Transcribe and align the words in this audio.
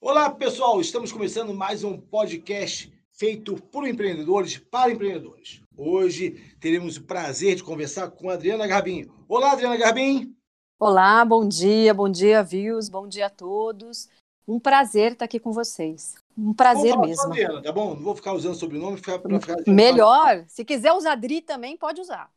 Olá, 0.00 0.30
pessoal! 0.30 0.80
Estamos 0.80 1.10
começando 1.10 1.52
mais 1.52 1.82
um 1.82 1.98
podcast 1.98 2.92
feito 3.10 3.56
por 3.56 3.86
empreendedores 3.86 4.56
para 4.56 4.92
empreendedores. 4.92 5.60
Hoje 5.76 6.40
teremos 6.60 6.96
o 6.96 7.02
prazer 7.02 7.56
de 7.56 7.64
conversar 7.64 8.08
com 8.12 8.30
a 8.30 8.34
Adriana 8.34 8.64
Garbim. 8.68 9.10
Olá, 9.28 9.52
Adriana 9.52 9.76
Garbim! 9.76 10.36
Olá, 10.78 11.24
bom 11.24 11.48
dia, 11.48 11.92
bom 11.92 12.08
dia, 12.08 12.44
views, 12.44 12.88
bom 12.88 13.08
dia 13.08 13.26
a 13.26 13.30
todos. 13.30 14.08
Um 14.46 14.60
prazer 14.60 15.12
estar 15.12 15.24
aqui 15.24 15.40
com 15.40 15.50
vocês. 15.50 16.14
Um 16.38 16.54
prazer 16.54 16.94
vou 16.94 17.04
mesmo. 17.04 17.24
Adriana, 17.24 17.60
tá 17.60 17.72
bom? 17.72 17.96
Não 17.96 18.02
vou 18.02 18.14
ficar 18.14 18.34
usando 18.34 18.54
sobrenome 18.54 19.00
para 19.00 19.18
ficar. 19.40 19.56
Melhor. 19.66 20.44
Se 20.46 20.64
quiser 20.64 20.92
usar 20.92 21.16
Dri 21.16 21.40
também, 21.40 21.76
pode 21.76 22.00
usar. 22.00 22.30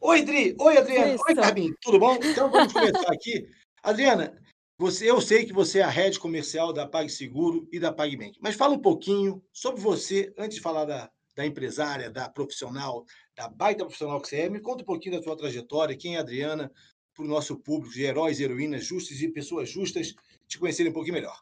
Oi, 0.00 0.22
Dri. 0.22 0.56
Oi, 0.58 0.76
Adriana. 0.76 1.14
Isso. 1.14 1.24
Oi, 1.28 1.34
Garbim. 1.34 1.72
Tudo 1.80 2.00
bom? 2.00 2.16
Então 2.16 2.50
vamos 2.50 2.72
começar 2.72 3.12
aqui. 3.12 3.48
Adriana, 3.80 4.36
você, 4.78 5.10
eu 5.10 5.20
sei 5.20 5.46
que 5.46 5.52
você 5.52 5.78
é 5.78 5.82
a 5.82 5.88
rede 5.88 6.18
comercial 6.18 6.72
da 6.72 6.86
PagSeguro 6.86 7.66
e 7.72 7.80
da 7.80 7.92
PagBank, 7.92 8.38
mas 8.40 8.54
fala 8.54 8.74
um 8.74 8.80
pouquinho 8.80 9.42
sobre 9.52 9.80
você, 9.80 10.34
antes 10.36 10.56
de 10.56 10.62
falar 10.62 10.84
da, 10.84 11.10
da 11.34 11.46
empresária, 11.46 12.10
da 12.10 12.28
profissional, 12.28 13.04
da 13.34 13.48
baita 13.48 13.84
profissional 13.84 14.20
que 14.20 14.28
você 14.28 14.40
é. 14.40 14.50
Me 14.50 14.60
conta 14.60 14.82
um 14.82 14.86
pouquinho 14.86 15.16
da 15.16 15.22
sua 15.22 15.36
trajetória, 15.36 15.96
quem 15.96 16.16
é 16.16 16.18
a 16.18 16.20
Adriana, 16.20 16.70
para 17.14 17.24
o 17.24 17.28
nosso 17.28 17.58
público 17.58 17.94
de 17.94 18.02
heróis, 18.02 18.38
heroínas 18.38 18.84
justas 18.84 19.20
e 19.20 19.28
pessoas 19.28 19.70
justas 19.70 20.14
te 20.46 20.58
conhecerem 20.58 20.90
um 20.90 20.94
pouquinho 20.94 21.14
melhor. 21.14 21.40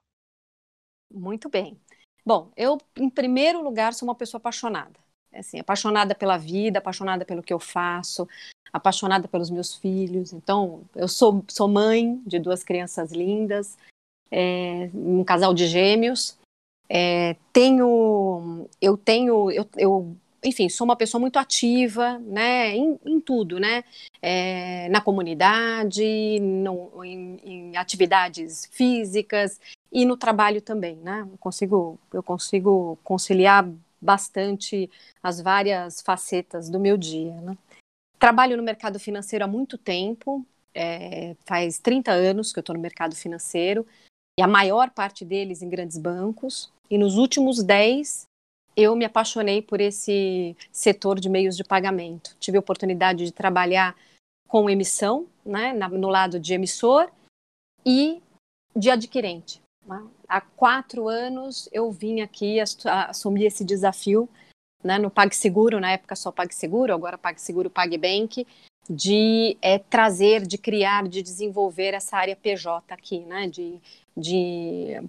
Muito 1.10 1.48
bem. 1.48 1.80
Bom, 2.24 2.52
eu, 2.56 2.78
em 2.96 3.10
primeiro 3.10 3.62
lugar, 3.62 3.92
sou 3.92 4.08
uma 4.08 4.14
pessoa 4.14 4.38
apaixonada. 4.38 4.98
Assim, 5.36 5.58
apaixonada 5.58 6.14
pela 6.14 6.36
vida, 6.36 6.78
apaixonada 6.78 7.24
pelo 7.24 7.42
que 7.42 7.52
eu 7.52 7.58
faço, 7.58 8.28
apaixonada 8.72 9.28
pelos 9.28 9.50
meus 9.50 9.74
filhos. 9.74 10.32
Então, 10.32 10.82
eu 10.96 11.06
sou, 11.06 11.44
sou 11.48 11.68
mãe 11.68 12.20
de 12.26 12.38
duas 12.38 12.64
crianças 12.64 13.12
lindas, 13.12 13.76
é, 14.30 14.90
um 14.92 15.22
casal 15.22 15.54
de 15.54 15.66
gêmeos. 15.66 16.36
É, 16.88 17.36
tenho, 17.52 18.68
eu 18.80 18.96
tenho, 18.96 19.50
eu, 19.50 19.66
eu, 19.76 20.16
enfim, 20.44 20.68
sou 20.68 20.84
uma 20.84 20.96
pessoa 20.96 21.20
muito 21.20 21.38
ativa, 21.38 22.18
né, 22.18 22.76
em, 22.76 22.98
em 23.06 23.20
tudo, 23.20 23.58
né, 23.58 23.84
é, 24.20 24.88
na 24.90 25.00
comunidade, 25.00 26.38
no, 26.40 27.02
em, 27.04 27.40
em, 27.42 27.76
atividades 27.76 28.68
físicas 28.70 29.58
e 29.90 30.04
no 30.04 30.16
trabalho 30.16 30.60
também, 30.60 30.96
né. 30.96 31.26
Eu 31.30 31.38
consigo, 31.38 31.98
eu 32.12 32.22
consigo 32.22 32.98
conciliar 33.02 33.66
bastante 34.04 34.90
as 35.22 35.40
várias 35.40 36.00
facetas 36.02 36.68
do 36.68 36.78
meu 36.78 36.96
dia, 36.96 37.32
né. 37.40 37.56
Trabalho 38.18 38.56
no 38.56 38.62
mercado 38.62 38.98
financeiro 38.98 39.44
há 39.44 39.48
muito 39.48 39.76
tempo, 39.76 40.46
é, 40.74 41.36
faz 41.44 41.78
30 41.78 42.10
anos 42.10 42.52
que 42.52 42.58
eu 42.58 42.62
estou 42.62 42.74
no 42.74 42.80
mercado 42.80 43.14
financeiro, 43.14 43.86
e 44.38 44.42
a 44.42 44.48
maior 44.48 44.90
parte 44.90 45.24
deles 45.24 45.62
em 45.62 45.68
grandes 45.68 45.98
bancos. 45.98 46.72
E 46.90 46.98
nos 46.98 47.16
últimos 47.16 47.62
10, 47.62 48.26
eu 48.76 48.96
me 48.96 49.04
apaixonei 49.04 49.62
por 49.62 49.80
esse 49.80 50.56
setor 50.72 51.20
de 51.20 51.28
meios 51.28 51.56
de 51.56 51.64
pagamento. 51.64 52.36
Tive 52.40 52.56
a 52.56 52.60
oportunidade 52.60 53.24
de 53.24 53.32
trabalhar 53.32 53.96
com 54.48 54.68
emissão, 54.68 55.26
né, 55.44 55.72
no 55.72 56.08
lado 56.08 56.38
de 56.38 56.54
emissor, 56.54 57.10
e 57.84 58.22
de 58.74 58.90
adquirente. 58.90 59.60
Né? 59.86 60.06
Há 60.28 60.40
quatro 60.40 61.08
anos 61.08 61.68
eu 61.72 61.90
vim 61.90 62.20
aqui 62.20 62.58
assumir 62.60 63.46
esse 63.46 63.64
desafio 63.64 64.28
né, 64.82 64.98
no 64.98 65.10
PagSeguro, 65.10 65.80
na 65.80 65.92
época 65.92 66.14
só 66.14 66.30
PagSeguro, 66.30 66.92
agora 66.92 67.16
PagSeguro 67.16 67.70
PagBank, 67.70 68.46
de 68.88 69.56
é, 69.62 69.78
trazer, 69.78 70.46
de 70.46 70.58
criar, 70.58 71.08
de 71.08 71.22
desenvolver 71.22 71.94
essa 71.94 72.16
área 72.16 72.36
PJ 72.36 72.92
aqui, 72.92 73.20
né, 73.20 73.48
de, 73.48 73.80
de 74.14 75.00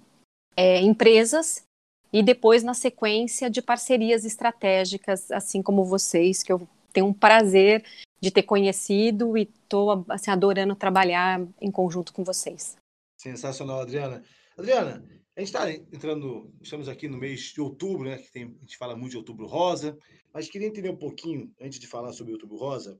é, 0.56 0.80
empresas 0.80 1.66
e 2.12 2.22
depois, 2.22 2.62
na 2.62 2.72
sequência, 2.72 3.50
de 3.50 3.60
parcerias 3.60 4.24
estratégicas, 4.24 5.30
assim 5.30 5.62
como 5.62 5.84
vocês, 5.84 6.42
que 6.42 6.50
eu 6.50 6.66
tenho 6.92 7.06
um 7.06 7.12
prazer 7.12 7.84
de 8.18 8.30
ter 8.30 8.42
conhecido 8.42 9.36
e 9.36 9.42
estou 9.42 10.04
assim, 10.08 10.30
adorando 10.30 10.74
trabalhar 10.74 11.40
em 11.60 11.70
conjunto 11.70 12.14
com 12.14 12.24
vocês. 12.24 12.76
Sensacional, 13.18 13.80
Adriana. 13.80 14.22
Adriana, 14.56 15.06
a 15.36 15.40
gente 15.40 15.48
está 15.48 15.70
entrando, 15.70 16.50
estamos 16.62 16.88
aqui 16.88 17.06
no 17.08 17.18
mês 17.18 17.52
de 17.52 17.60
outubro, 17.60 18.08
né? 18.08 18.16
Que 18.16 18.32
tem, 18.32 18.44
a 18.44 18.60
gente 18.60 18.78
fala 18.78 18.96
muito 18.96 19.10
de 19.10 19.18
outubro 19.18 19.46
rosa, 19.46 19.98
mas 20.32 20.48
queria 20.48 20.66
entender 20.66 20.88
um 20.88 20.96
pouquinho, 20.96 21.54
antes 21.60 21.78
de 21.78 21.86
falar 21.86 22.14
sobre 22.14 22.32
outubro 22.32 22.56
rosa, 22.56 22.98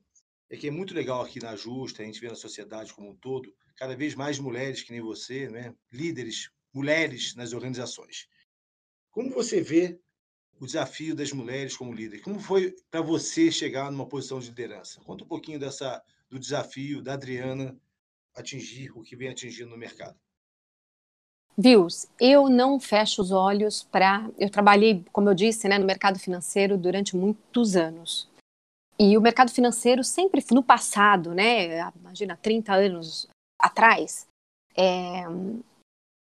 é 0.50 0.56
que 0.56 0.68
é 0.68 0.70
muito 0.70 0.92
legal 0.92 1.22
aqui 1.22 1.40
na 1.40 1.56
Justa, 1.56 2.02
a 2.02 2.04
gente 2.04 2.20
vê 2.20 2.28
na 2.28 2.34
sociedade 2.34 2.92
como 2.92 3.08
um 3.08 3.16
todo, 3.16 3.50
cada 3.74 3.96
vez 3.96 4.14
mais 4.14 4.38
mulheres 4.38 4.82
que 4.82 4.92
nem 4.92 5.00
você, 5.00 5.48
né? 5.48 5.74
Líderes, 5.90 6.50
mulheres 6.74 7.34
nas 7.34 7.54
organizações. 7.54 8.28
Como 9.10 9.30
você 9.30 9.62
vê 9.62 9.98
o 10.60 10.66
desafio 10.66 11.16
das 11.16 11.32
mulheres 11.32 11.74
como 11.74 11.94
líder? 11.94 12.20
Como 12.20 12.38
foi 12.38 12.76
para 12.90 13.00
você 13.00 13.50
chegar 13.50 13.90
numa 13.90 14.06
posição 14.06 14.40
de 14.40 14.48
liderança? 14.48 15.00
Conta 15.00 15.24
um 15.24 15.28
pouquinho 15.28 15.58
dessa 15.58 16.02
do 16.28 16.38
desafio 16.38 17.00
da 17.00 17.14
Adriana 17.14 17.74
atingir 18.34 18.90
o 18.90 19.02
que 19.02 19.16
vem 19.16 19.28
atingindo 19.28 19.70
no 19.70 19.78
mercado. 19.78 20.20
Vils, 21.58 22.06
eu 22.20 22.50
não 22.50 22.78
fecho 22.78 23.22
os 23.22 23.30
olhos 23.30 23.82
para. 23.82 24.28
Eu 24.38 24.50
trabalhei, 24.50 25.02
como 25.10 25.30
eu 25.30 25.34
disse, 25.34 25.66
né, 25.66 25.78
no 25.78 25.86
mercado 25.86 26.18
financeiro 26.18 26.76
durante 26.76 27.16
muitos 27.16 27.76
anos. 27.76 28.28
E 28.98 29.16
o 29.16 29.20
mercado 29.20 29.50
financeiro 29.50 30.04
sempre, 30.04 30.44
no 30.52 30.62
passado, 30.62 31.34
né, 31.34 31.90
imagina, 31.96 32.38
30 32.40 32.74
anos 32.74 33.26
atrás, 33.58 34.26
é, 34.76 35.24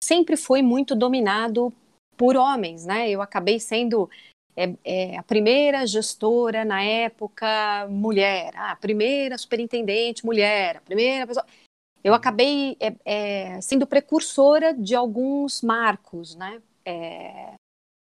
sempre 0.03 0.37
foi 0.37 0.63
muito 0.63 0.95
dominado 0.95 1.73
por 2.17 2.37
homens, 2.37 2.85
né? 2.85 3.09
Eu 3.09 3.23
acabei 3.23 3.61
sendo 3.61 4.11
é, 4.57 4.75
é, 4.85 5.17
a 5.17 5.23
primeira 5.23 5.87
gestora 5.87 6.65
na 6.65 6.83
época 6.83 7.87
mulher, 7.89 8.53
a 8.57 8.75
primeira 8.77 9.39
superintendente 9.39 10.27
mulher, 10.27 10.77
a 10.77 10.81
primeira 10.81 11.27
pessoa 11.27 11.47
eu 12.03 12.15
acabei 12.15 12.77
é, 12.81 12.95
é, 13.05 13.61
sendo 13.61 13.87
precursora 13.87 14.73
de 14.75 14.95
alguns 14.95 15.63
marcos, 15.63 16.35
né? 16.35 16.61
É, 16.85 17.55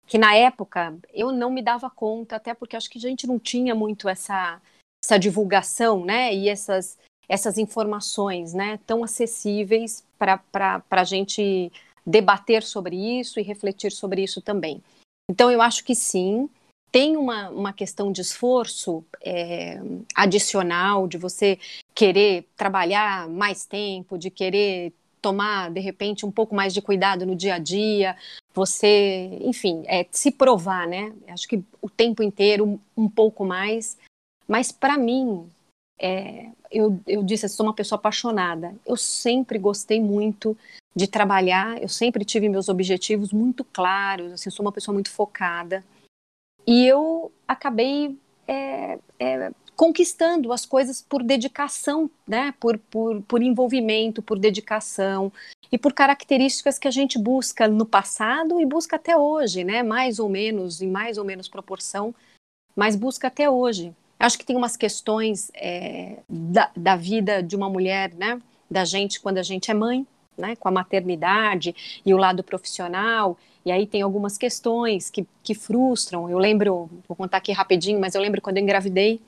que 0.06 0.18
na 0.18 0.34
época 0.34 0.96
eu 1.12 1.32
não 1.32 1.50
me 1.50 1.62
dava 1.62 1.90
conta, 1.90 2.36
até 2.36 2.54
porque 2.54 2.76
acho 2.76 2.88
que 2.88 2.98
a 2.98 3.00
gente 3.00 3.26
não 3.26 3.38
tinha 3.38 3.74
muito 3.74 4.08
essa, 4.08 4.60
essa 5.04 5.18
divulgação, 5.18 6.04
né? 6.04 6.34
E 6.34 6.48
essas, 6.48 6.98
essas 7.28 7.58
informações, 7.58 8.52
né? 8.52 8.78
Tão 8.86 9.04
acessíveis 9.04 10.04
para 10.18 10.82
a 10.90 11.04
gente 11.04 11.72
debater 12.06 12.62
sobre 12.62 12.96
isso 12.96 13.38
e 13.38 13.42
refletir 13.42 13.92
sobre 13.92 14.22
isso 14.22 14.40
também. 14.40 14.82
Então 15.30 15.50
eu 15.50 15.60
acho 15.60 15.84
que 15.84 15.94
sim, 15.94 16.48
tem 16.90 17.16
uma, 17.16 17.50
uma 17.50 17.72
questão 17.72 18.10
de 18.10 18.22
esforço 18.22 19.04
é, 19.22 19.78
adicional, 20.14 21.06
de 21.06 21.18
você 21.18 21.58
querer 21.98 22.46
trabalhar 22.56 23.28
mais 23.28 23.66
tempo, 23.66 24.16
de 24.16 24.30
querer 24.30 24.92
tomar, 25.20 25.68
de 25.68 25.80
repente, 25.80 26.24
um 26.24 26.30
pouco 26.30 26.54
mais 26.54 26.72
de 26.72 26.80
cuidado 26.80 27.26
no 27.26 27.34
dia 27.34 27.56
a 27.56 27.58
dia, 27.58 28.16
você, 28.54 29.36
enfim, 29.40 29.82
é, 29.84 30.06
se 30.12 30.30
provar, 30.30 30.86
né? 30.86 31.12
Acho 31.26 31.48
que 31.48 31.60
o 31.82 31.90
tempo 31.90 32.22
inteiro, 32.22 32.80
um 32.96 33.08
pouco 33.08 33.44
mais. 33.44 33.98
Mas, 34.46 34.70
para 34.70 34.96
mim, 34.96 35.50
é, 35.98 36.50
eu, 36.70 37.00
eu 37.04 37.24
disse, 37.24 37.46
eu 37.46 37.50
sou 37.50 37.66
uma 37.66 37.74
pessoa 37.74 37.98
apaixonada. 37.98 38.76
Eu 38.86 38.96
sempre 38.96 39.58
gostei 39.58 40.00
muito 40.00 40.56
de 40.94 41.08
trabalhar, 41.08 41.82
eu 41.82 41.88
sempre 41.88 42.24
tive 42.24 42.48
meus 42.48 42.68
objetivos 42.68 43.32
muito 43.32 43.64
claros, 43.64 44.32
assim, 44.32 44.50
sou 44.50 44.64
uma 44.64 44.70
pessoa 44.72 44.92
muito 44.92 45.10
focada. 45.10 45.84
E 46.64 46.86
eu 46.86 47.32
acabei 47.48 48.16
é, 48.46 49.00
é, 49.18 49.50
conquistando 49.78 50.52
as 50.52 50.66
coisas 50.66 51.00
por 51.00 51.22
dedicação, 51.22 52.10
né? 52.26 52.52
Por, 52.58 52.76
por, 52.90 53.22
por 53.22 53.40
envolvimento, 53.40 54.20
por 54.20 54.36
dedicação 54.36 55.32
e 55.70 55.78
por 55.78 55.92
características 55.92 56.80
que 56.80 56.88
a 56.88 56.90
gente 56.90 57.16
busca 57.16 57.68
no 57.68 57.86
passado 57.86 58.60
e 58.60 58.66
busca 58.66 58.96
até 58.96 59.16
hoje, 59.16 59.62
né? 59.62 59.84
Mais 59.84 60.18
ou 60.18 60.28
menos, 60.28 60.82
em 60.82 60.90
mais 60.90 61.16
ou 61.16 61.24
menos 61.24 61.46
proporção, 61.46 62.12
mas 62.74 62.96
busca 62.96 63.28
até 63.28 63.48
hoje. 63.48 63.94
Acho 64.18 64.36
que 64.36 64.44
tem 64.44 64.56
umas 64.56 64.76
questões 64.76 65.48
é, 65.54 66.16
da, 66.28 66.72
da 66.76 66.96
vida 66.96 67.40
de 67.40 67.54
uma 67.54 67.70
mulher, 67.70 68.12
né? 68.14 68.42
Da 68.68 68.84
gente 68.84 69.20
quando 69.20 69.38
a 69.38 69.44
gente 69.44 69.70
é 69.70 69.74
mãe, 69.74 70.04
né? 70.36 70.56
Com 70.56 70.66
a 70.66 70.72
maternidade 70.72 72.02
e 72.04 72.12
o 72.12 72.16
lado 72.16 72.42
profissional 72.42 73.38
e 73.64 73.70
aí 73.70 73.86
tem 73.86 74.00
algumas 74.00 74.38
questões 74.38 75.10
que, 75.10 75.26
que 75.42 75.54
frustram. 75.54 76.28
Eu 76.30 76.38
lembro, 76.38 76.88
vou 77.06 77.14
contar 77.14 77.36
aqui 77.36 77.52
rapidinho, 77.52 78.00
mas 78.00 78.14
eu 78.14 78.20
lembro 78.22 78.40
quando 78.40 78.56
eu 78.56 78.62
engravidei 78.62 79.20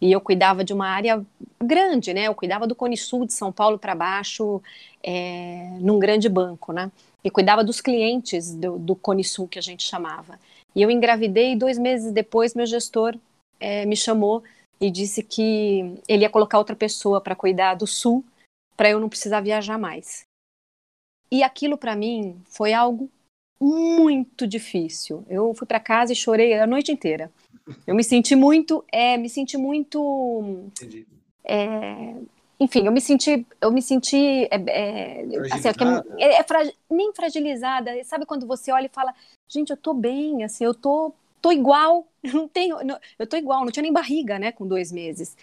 e 0.00 0.10
eu 0.10 0.20
cuidava 0.20 0.64
de 0.64 0.72
uma 0.72 0.88
área 0.88 1.24
grande, 1.62 2.14
né? 2.14 2.22
Eu 2.22 2.34
cuidava 2.34 2.66
do 2.66 2.74
Cone 2.74 2.96
Sul 2.96 3.26
de 3.26 3.32
São 3.32 3.52
Paulo 3.52 3.78
para 3.78 3.94
baixo, 3.94 4.62
é, 5.02 5.76
num 5.80 5.98
grande 5.98 6.28
banco, 6.28 6.72
né? 6.72 6.90
E 7.22 7.30
cuidava 7.30 7.62
dos 7.62 7.80
clientes 7.80 8.54
do, 8.54 8.78
do 8.78 8.96
Cone 8.96 9.22
Sul 9.22 9.46
que 9.46 9.58
a 9.58 9.62
gente 9.62 9.82
chamava. 9.82 10.38
E 10.74 10.80
eu 10.80 10.90
engravidei 10.90 11.52
e 11.52 11.56
dois 11.56 11.78
meses 11.78 12.12
depois 12.12 12.54
meu 12.54 12.64
gestor 12.64 13.16
é, 13.58 13.84
me 13.84 13.96
chamou 13.96 14.42
e 14.80 14.90
disse 14.90 15.22
que 15.22 16.00
ele 16.08 16.22
ia 16.22 16.30
colocar 16.30 16.58
outra 16.58 16.74
pessoa 16.74 17.20
para 17.20 17.36
cuidar 17.36 17.74
do 17.74 17.86
Sul, 17.86 18.24
para 18.76 18.88
eu 18.88 18.98
não 18.98 19.08
precisar 19.08 19.42
viajar 19.42 19.78
mais. 19.78 20.22
E 21.30 21.42
aquilo 21.42 21.76
para 21.76 21.94
mim 21.94 22.40
foi 22.46 22.72
algo 22.72 23.10
muito 23.60 24.46
difícil. 24.46 25.24
Eu 25.28 25.52
fui 25.54 25.66
para 25.66 25.78
casa 25.78 26.12
e 26.12 26.16
chorei 26.16 26.58
a 26.58 26.66
noite 26.66 26.90
inteira. 26.90 27.30
Eu 27.86 27.94
me 27.94 28.04
senti 28.04 28.34
muito, 28.34 28.84
é, 28.90 29.16
me 29.16 29.28
senti 29.28 29.56
muito, 29.56 30.70
é, 31.44 32.14
enfim, 32.60 32.84
eu 32.84 32.92
me 32.92 33.00
senti, 33.00 33.46
eu 33.60 33.72
me 33.72 33.80
senti, 33.80 34.44
é, 34.50 34.56
é, 34.66 35.24
assim, 35.50 35.68
é, 36.18 36.40
é 36.40 36.42
fra, 36.44 36.70
nem 36.90 37.12
fragilizada. 37.14 37.92
Sabe 38.04 38.26
quando 38.26 38.46
você 38.46 38.70
olha 38.70 38.86
e 38.86 38.90
fala, 38.90 39.14
gente, 39.48 39.70
eu 39.70 39.76
tô 39.76 39.94
bem, 39.94 40.44
assim, 40.44 40.64
eu 40.64 40.74
tô, 40.74 41.12
tô 41.40 41.50
igual, 41.50 42.06
não 42.22 42.46
tenho, 42.46 42.84
não, 42.84 42.98
eu 43.18 43.26
tô 43.26 43.36
igual, 43.36 43.64
não 43.64 43.72
tinha 43.72 43.82
nem 43.82 43.92
barriga, 43.92 44.38
né, 44.38 44.52
com 44.52 44.66
dois 44.66 44.92
meses. 44.92 45.36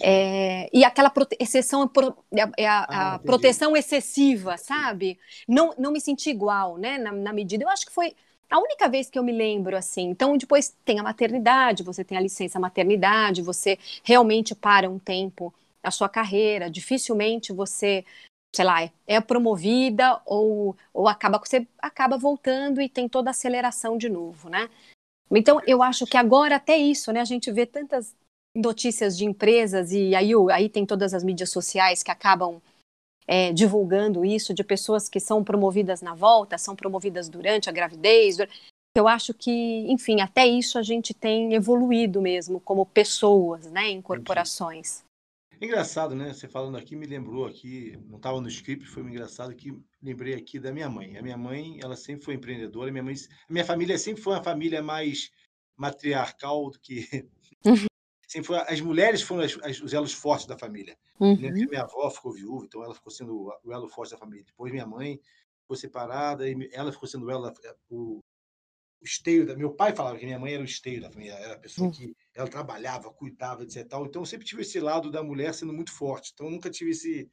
É, 0.00 0.70
e 0.72 0.82
aquela 0.82 1.12
exceção 1.38 1.90
é 2.56 2.66
a, 2.66 2.78
a 2.78 3.14
ah, 3.14 3.18
proteção 3.18 3.76
excessiva, 3.76 4.56
sabe? 4.56 5.18
Não, 5.46 5.74
não 5.78 5.92
me 5.92 6.00
senti 6.00 6.30
igual, 6.30 6.78
né? 6.78 6.96
Na, 6.96 7.12
na, 7.12 7.32
medida. 7.34 7.64
Eu 7.64 7.68
acho 7.68 7.84
que 7.84 7.92
foi 7.92 8.14
a 8.54 8.58
única 8.60 8.88
vez 8.88 9.10
que 9.10 9.18
eu 9.18 9.24
me 9.24 9.32
lembro 9.32 9.76
assim. 9.76 10.10
Então, 10.10 10.36
depois 10.36 10.72
tem 10.84 11.00
a 11.00 11.02
maternidade, 11.02 11.82
você 11.82 12.04
tem 12.04 12.16
a 12.16 12.20
licença 12.20 12.60
maternidade, 12.60 13.42
você 13.42 13.76
realmente 14.04 14.54
para 14.54 14.88
um 14.88 14.96
tempo 14.96 15.52
a 15.82 15.90
sua 15.90 16.08
carreira. 16.08 16.70
Dificilmente 16.70 17.52
você, 17.52 18.04
sei 18.54 18.64
lá, 18.64 18.88
é 19.08 19.20
promovida 19.20 20.20
ou, 20.24 20.76
ou 20.92 21.08
acaba 21.08 21.40
você 21.40 21.66
acaba 21.76 22.16
voltando 22.16 22.80
e 22.80 22.88
tem 22.88 23.08
toda 23.08 23.30
a 23.30 23.32
aceleração 23.32 23.98
de 23.98 24.08
novo, 24.08 24.48
né? 24.48 24.70
Então, 25.32 25.60
eu 25.66 25.82
acho 25.82 26.06
que 26.06 26.16
agora 26.16 26.54
até 26.54 26.76
isso, 26.76 27.10
né? 27.10 27.20
A 27.20 27.24
gente 27.24 27.50
vê 27.50 27.66
tantas 27.66 28.14
notícias 28.54 29.18
de 29.18 29.24
empresas, 29.24 29.90
e 29.90 30.14
aí, 30.14 30.30
aí 30.52 30.68
tem 30.68 30.86
todas 30.86 31.12
as 31.12 31.24
mídias 31.24 31.50
sociais 31.50 32.04
que 32.04 32.10
acabam 32.12 32.62
é, 33.26 33.52
divulgando 33.52 34.24
isso, 34.24 34.54
de 34.54 34.62
pessoas 34.62 35.08
que 35.08 35.20
são 35.20 35.42
promovidas 35.42 36.02
na 36.02 36.14
volta, 36.14 36.58
são 36.58 36.76
promovidas 36.76 37.28
durante 37.28 37.68
a 37.68 37.72
gravidez. 37.72 38.38
Eu 38.96 39.08
acho 39.08 39.34
que, 39.34 39.84
enfim, 39.90 40.20
até 40.20 40.46
isso 40.46 40.78
a 40.78 40.82
gente 40.82 41.12
tem 41.12 41.54
evoluído 41.54 42.22
mesmo 42.22 42.60
como 42.60 42.86
pessoas, 42.86 43.70
né, 43.70 43.88
em 43.88 44.00
corporações. 44.00 45.02
Engraçado, 45.60 46.14
né? 46.14 46.32
Você 46.32 46.48
falando 46.48 46.76
aqui 46.76 46.96
me 46.96 47.06
lembrou 47.06 47.46
aqui, 47.46 47.98
não 48.06 48.16
estava 48.16 48.40
no 48.40 48.48
script, 48.48 48.86
foi 48.86 49.02
engraçado 49.02 49.54
que 49.54 49.76
lembrei 50.02 50.34
aqui 50.34 50.58
da 50.58 50.72
minha 50.72 50.90
mãe. 50.90 51.16
A 51.16 51.22
minha 51.22 51.36
mãe, 51.36 51.78
ela 51.82 51.96
sempre 51.96 52.24
foi 52.24 52.34
empreendedora. 52.34 52.90
Minha 52.90 53.04
mãe, 53.04 53.14
a 53.48 53.52
minha 53.52 53.64
família 53.64 53.96
sempre 53.96 54.22
foi 54.22 54.34
uma 54.34 54.42
família 54.42 54.82
mais 54.82 55.30
matriarcal 55.76 56.70
do 56.70 56.78
que 56.78 57.08
sempre 58.34 58.48
foi, 58.48 58.58
as 58.58 58.80
mulheres 58.80 59.22
foram 59.22 59.44
as, 59.44 59.56
as, 59.62 59.80
os 59.80 59.92
elos 59.92 60.12
fortes 60.12 60.46
da 60.46 60.58
família. 60.58 60.96
Uhum. 61.20 61.36
Minha 61.36 61.82
avó 61.82 62.10
ficou 62.10 62.32
viúva, 62.32 62.64
então 62.64 62.82
ela 62.82 62.94
ficou 62.94 63.12
sendo 63.12 63.52
o 63.62 63.72
elo 63.72 63.88
forte 63.88 64.10
da 64.10 64.18
família. 64.18 64.44
Depois 64.44 64.72
minha 64.72 64.86
mãe 64.86 65.20
ficou 65.60 65.76
separada 65.76 66.48
e 66.48 66.68
ela 66.72 66.90
ficou 66.90 67.08
sendo 67.08 67.30
ela, 67.30 67.54
o, 67.88 68.18
o 69.00 69.04
esteio 69.04 69.46
da. 69.46 69.56
Meu 69.56 69.72
pai 69.72 69.94
falava 69.94 70.18
que 70.18 70.26
minha 70.26 70.38
mãe 70.38 70.52
era 70.52 70.62
o 70.62 70.66
esteio 70.66 71.00
da 71.00 71.10
família, 71.10 71.34
era 71.34 71.54
a 71.54 71.58
pessoa 71.58 71.86
uhum. 71.86 71.92
que 71.92 72.16
ela 72.34 72.48
trabalhava, 72.48 73.12
cuidava, 73.12 73.62
etc. 73.62 73.86
Tal. 73.86 74.04
Então 74.04 74.22
eu 74.22 74.26
sempre 74.26 74.46
tive 74.46 74.62
esse 74.62 74.80
lado 74.80 75.12
da 75.12 75.22
mulher 75.22 75.54
sendo 75.54 75.72
muito 75.72 75.92
forte. 75.92 76.32
Então 76.34 76.50
nunca 76.50 76.68
tive 76.68 76.90
esse. 76.90 77.30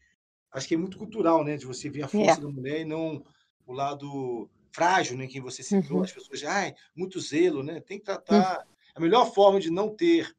Acho 0.52 0.68
que 0.68 0.76
é 0.76 0.78
muito 0.78 1.00
cultural, 1.00 1.44
né? 1.44 1.58
De 1.58 1.66
você 1.66 1.90
ver 1.90 2.04
a 2.04 2.08
força 2.08 2.40
é. 2.40 2.44
da 2.44 2.50
mulher 2.50 2.82
e 2.82 2.86
não 2.86 3.24
o 3.66 3.74
lado 3.74 4.50
frágil, 4.72 5.18
né? 5.18 5.26
Que 5.26 5.42
você 5.42 5.64
citou, 5.64 5.98
uhum. 5.98 6.04
as 6.04 6.12
pessoas, 6.12 6.44
ai, 6.44 6.76
muito 6.96 7.20
zelo, 7.20 7.64
né? 7.64 7.80
Tem 7.80 7.98
que 7.98 8.06
tratar. 8.06 8.60
Uhum. 8.60 8.72
A 8.94 9.00
melhor 9.00 9.34
forma 9.34 9.60
de 9.60 9.72
não 9.72 9.90
ter 9.90 10.32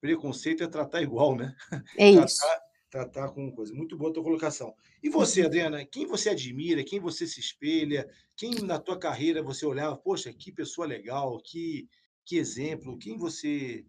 preconceito 0.00 0.62
é 0.62 0.66
tratar 0.66 1.02
igual, 1.02 1.36
né? 1.36 1.54
É 1.96 2.12
tratar, 2.14 2.26
isso. 2.26 2.46
Tratar 2.90 3.28
com 3.30 3.52
coisa. 3.52 3.74
Muito 3.74 3.96
boa 3.96 4.10
a 4.10 4.14
tua 4.14 4.22
colocação. 4.22 4.74
E 5.02 5.08
você, 5.08 5.40
uhum. 5.40 5.46
Adriana, 5.46 5.84
quem 5.84 6.06
você 6.06 6.30
admira, 6.30 6.84
quem 6.84 7.00
você 7.00 7.26
se 7.26 7.40
espelha, 7.40 8.08
quem 8.36 8.54
na 8.62 8.78
tua 8.78 8.98
carreira 8.98 9.42
você 9.42 9.66
olhava, 9.66 9.96
poxa, 9.96 10.32
que 10.32 10.52
pessoa 10.52 10.86
legal, 10.86 11.38
que, 11.40 11.88
que 12.24 12.36
exemplo, 12.36 12.98
quem 12.98 13.16
você, 13.16 13.84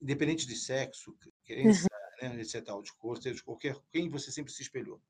independente 0.00 0.46
de 0.46 0.56
sexo, 0.56 1.16
crença, 1.44 1.86
uhum. 2.22 2.28
né, 2.28 2.40
etc., 2.40 2.64
de 2.82 2.92
cor, 2.94 3.20
seja 3.20 3.36
de 3.36 3.44
qualquer, 3.44 3.76
quem 3.92 4.08
você 4.08 4.30
sempre 4.30 4.52
se 4.52 4.62
espelhou? 4.62 5.00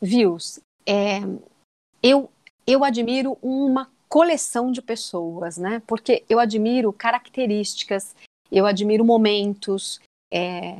Vils, 0.00 0.60
é, 0.84 1.20
eu, 2.02 2.30
eu 2.66 2.82
admiro 2.82 3.38
uma 3.40 3.90
coleção 4.08 4.70
de 4.70 4.82
pessoas, 4.82 5.56
né? 5.56 5.80
Porque 5.86 6.24
eu 6.28 6.38
admiro 6.38 6.92
características, 6.92 8.14
eu 8.58 8.66
admiro 8.66 9.04
momentos, 9.04 10.00
é, 10.30 10.74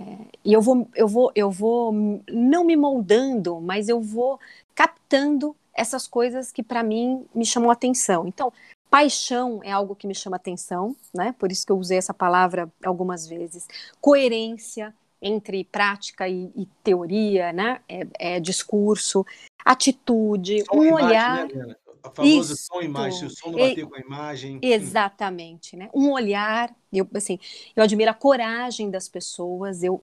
e 0.45 0.53
eu 0.53 0.61
vou, 0.61 0.89
eu 0.95 1.07
vou, 1.07 1.33
eu 1.35 1.51
vou 1.51 1.93
não 2.31 2.65
me 2.65 2.77
moldando, 2.77 3.61
mas 3.61 3.89
eu 3.89 4.01
vou 4.01 4.39
captando 4.75 5.55
essas 5.75 6.07
coisas 6.07 6.53
que 6.53 6.63
para 6.63 6.83
mim 6.83 7.27
me 7.35 7.45
chamam 7.45 7.71
atenção. 7.71 8.27
Então, 8.27 8.53
paixão 8.91 9.61
é 9.63 9.73
algo 9.73 9.95
que 9.95 10.07
me 10.07 10.15
chama 10.15 10.37
atenção, 10.37 10.95
né? 11.15 11.35
Por 11.39 11.51
isso 11.51 11.65
que 11.67 11.73
eu 11.73 11.79
usei 11.79 11.99
essa 11.99 12.15
palavra 12.15 12.71
algumas 12.85 13.27
vezes. 13.27 13.67
Coerência 14.01 14.95
entre 15.21 15.65
prática 15.65 16.29
e, 16.29 16.51
e 16.57 16.67
teoria, 16.83 17.53
né? 17.53 17.81
É, 17.89 18.37
é 18.37 18.41
discurso, 18.41 19.25
atitude, 19.65 20.65
Só 20.65 20.75
um 20.75 20.95
olhar. 20.95 21.47
Né, 21.47 21.75
a 22.03 22.11
famosa 22.11 22.55
Isso. 22.55 22.65
som 22.65 22.81
e 22.81 22.85
imagem, 22.85 23.19
se 23.19 23.25
o 23.27 23.31
som 23.31 23.51
não 23.51 23.59
bater 23.59 23.87
com 23.87 23.95
a 23.95 24.01
imagem. 24.01 24.59
Exatamente, 24.63 25.77
né? 25.77 25.89
Um 25.95 26.11
olhar, 26.11 26.75
eu 26.93 27.09
assim, 27.15 27.39
eu 27.77 27.83
admiro 27.83 28.11
a 28.11 28.15
coragem 28.15 28.91
das 28.91 29.09
pessoas, 29.09 29.83
eu 29.83 30.03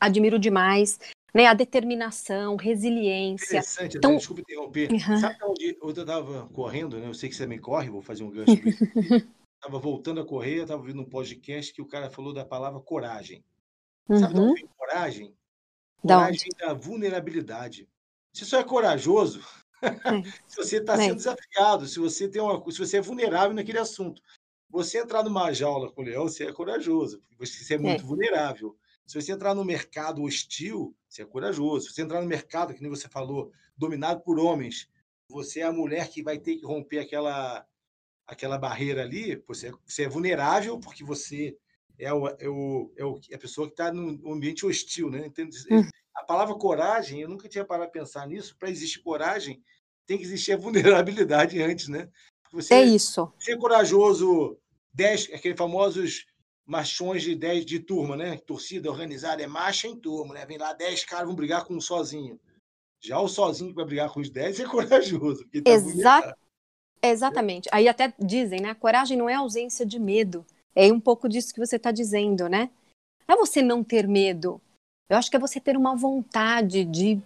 admiro 0.00 0.38
demais, 0.38 0.98
né, 1.34 1.46
a 1.46 1.54
determinação, 1.54 2.56
resiliência. 2.56 3.58
Interessante, 3.58 3.96
então, 3.96 4.10
até, 4.10 4.18
desculpa 4.18 4.42
interromper. 4.42 4.90
Uhum. 4.92 5.18
Sabe 5.18 5.36
onde 5.42 5.76
eu 5.80 5.90
estava 5.90 6.48
correndo, 6.48 6.98
né? 6.98 7.08
Eu 7.08 7.14
sei 7.14 7.28
que 7.28 7.34
você 7.34 7.44
também 7.44 7.60
corre, 7.60 7.90
vou 7.90 8.02
fazer 8.02 8.24
um 8.24 8.30
gancho 8.30 8.52
Estava 8.52 9.78
voltando 9.78 10.20
a 10.20 10.24
correr, 10.24 10.62
estava 10.62 10.80
ouvindo 10.80 11.02
um 11.02 11.08
podcast 11.08 11.72
que 11.72 11.82
o 11.82 11.86
cara 11.86 12.10
falou 12.10 12.32
da 12.32 12.44
palavra 12.44 12.80
coragem. 12.80 13.44
Sabe 14.08 14.38
uhum. 14.38 14.54
vem 14.54 14.66
coragem? 14.76 15.34
Coragem 16.00 16.48
vem 16.56 16.66
da 16.66 16.72
vulnerabilidade. 16.72 17.88
Você 18.32 18.44
só 18.44 18.58
é 18.58 18.64
corajoso 18.64 19.42
se 20.46 20.56
você 20.56 20.76
está 20.78 20.96
sendo 20.96 21.16
desafiado, 21.16 21.86
se 21.86 21.98
você 21.98 22.28
tem 22.28 22.40
uma, 22.42 22.62
se 22.70 22.78
você 22.78 22.98
é 22.98 23.00
vulnerável 23.00 23.54
naquele 23.54 23.78
assunto. 23.78 24.22
Você 24.70 24.98
entrar 24.98 25.22
numa 25.22 25.52
jaula 25.52 25.90
com 25.90 26.02
o 26.02 26.04
leão, 26.04 26.28
você 26.28 26.44
é 26.44 26.52
corajoso, 26.52 27.22
porque 27.28 27.46
você 27.46 27.74
é 27.74 27.78
muito 27.78 28.02
é. 28.02 28.06
vulnerável. 28.06 28.76
Se 29.06 29.20
você 29.20 29.32
entrar 29.32 29.54
no 29.54 29.64
mercado 29.64 30.22
hostil, 30.22 30.94
você 31.08 31.22
é 31.22 31.24
corajoso. 31.24 31.86
Se 31.86 31.94
você 31.94 32.02
entrar 32.02 32.20
no 32.20 32.28
mercado, 32.28 32.74
que 32.74 32.82
nem 32.82 32.90
você 32.90 33.08
falou, 33.08 33.50
dominado 33.76 34.20
por 34.20 34.38
homens, 34.38 34.90
você 35.30 35.60
é 35.60 35.64
a 35.64 35.72
mulher 35.72 36.10
que 36.10 36.22
vai 36.22 36.38
ter 36.38 36.56
que 36.56 36.66
romper 36.66 36.98
aquela, 36.98 37.66
aquela 38.26 38.58
barreira 38.58 39.02
ali, 39.02 39.42
você 39.46 39.68
é, 39.68 39.72
você 39.86 40.02
é 40.04 40.08
vulnerável 40.08 40.78
porque 40.78 41.02
você 41.02 41.56
é, 41.98 42.12
o, 42.12 42.28
é, 42.28 42.48
o, 42.48 42.92
é, 42.96 43.04
o, 43.04 43.20
é 43.30 43.34
a 43.34 43.38
pessoa 43.38 43.66
que 43.66 43.72
está 43.72 43.92
no 43.92 44.32
ambiente 44.32 44.64
hostil, 44.64 45.10
né? 45.10 45.26
Entende? 45.26 45.56
Hum. 45.70 45.82
A 46.14 46.24
palavra 46.24 46.54
coragem, 46.54 47.20
eu 47.20 47.28
nunca 47.28 47.48
tinha 47.48 47.64
parado 47.64 47.90
para 47.90 48.00
pensar 48.00 48.26
nisso. 48.26 48.56
Para 48.58 48.70
existir 48.70 49.00
coragem, 49.00 49.62
tem 50.08 50.16
que 50.16 50.24
existir 50.24 50.54
a 50.54 50.56
vulnerabilidade 50.56 51.60
antes, 51.62 51.86
né? 51.86 52.08
Você, 52.50 52.74
é 52.74 52.82
isso. 52.82 53.30
Ser 53.38 53.58
corajoso, 53.58 54.58
dez, 54.92 55.30
aqueles 55.32 55.58
famosos 55.58 56.26
machões 56.66 57.22
de 57.22 57.34
10 57.34 57.64
de 57.64 57.78
turma, 57.78 58.16
né? 58.16 58.36
Torcida 58.38 58.90
organizada 58.90 59.42
é 59.42 59.46
marcha 59.46 59.86
em 59.86 59.96
turma, 59.96 60.34
né? 60.34 60.44
Vem 60.44 60.58
lá 60.58 60.72
10 60.72 61.04
caras 61.04 61.26
vão 61.26 61.34
brigar 61.34 61.64
com 61.64 61.74
um 61.74 61.80
sozinho. 61.80 62.40
Já 63.00 63.20
o 63.20 63.28
sozinho 63.28 63.70
que 63.70 63.76
vai 63.76 63.84
brigar 63.84 64.10
com 64.12 64.20
os 64.20 64.28
10 64.28 64.60
é 64.60 64.64
corajoso. 64.66 65.44
Tá 65.44 65.70
Exa 65.70 66.36
Exatamente. 67.00 67.68
Aí 67.72 67.88
até 67.88 68.12
dizem, 68.18 68.60
né? 68.60 68.74
Coragem 68.74 69.16
não 69.16 69.28
é 69.28 69.34
ausência 69.34 69.86
de 69.86 69.98
medo. 69.98 70.44
É 70.74 70.92
um 70.92 71.00
pouco 71.00 71.28
disso 71.28 71.54
que 71.54 71.60
você 71.60 71.76
está 71.76 71.90
dizendo, 71.90 72.48
né? 72.48 72.70
Não 73.26 73.36
é 73.36 73.38
você 73.38 73.62
não 73.62 73.84
ter 73.84 74.06
medo. 74.08 74.60
Eu 75.08 75.16
acho 75.16 75.30
que 75.30 75.36
é 75.36 75.40
você 75.40 75.60
ter 75.60 75.76
uma 75.76 75.94
vontade 75.94 76.84
de, 76.84 77.20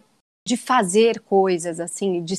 de 0.45 0.57
fazer 0.57 1.21
coisas, 1.21 1.79
assim, 1.79 2.23
de, 2.23 2.35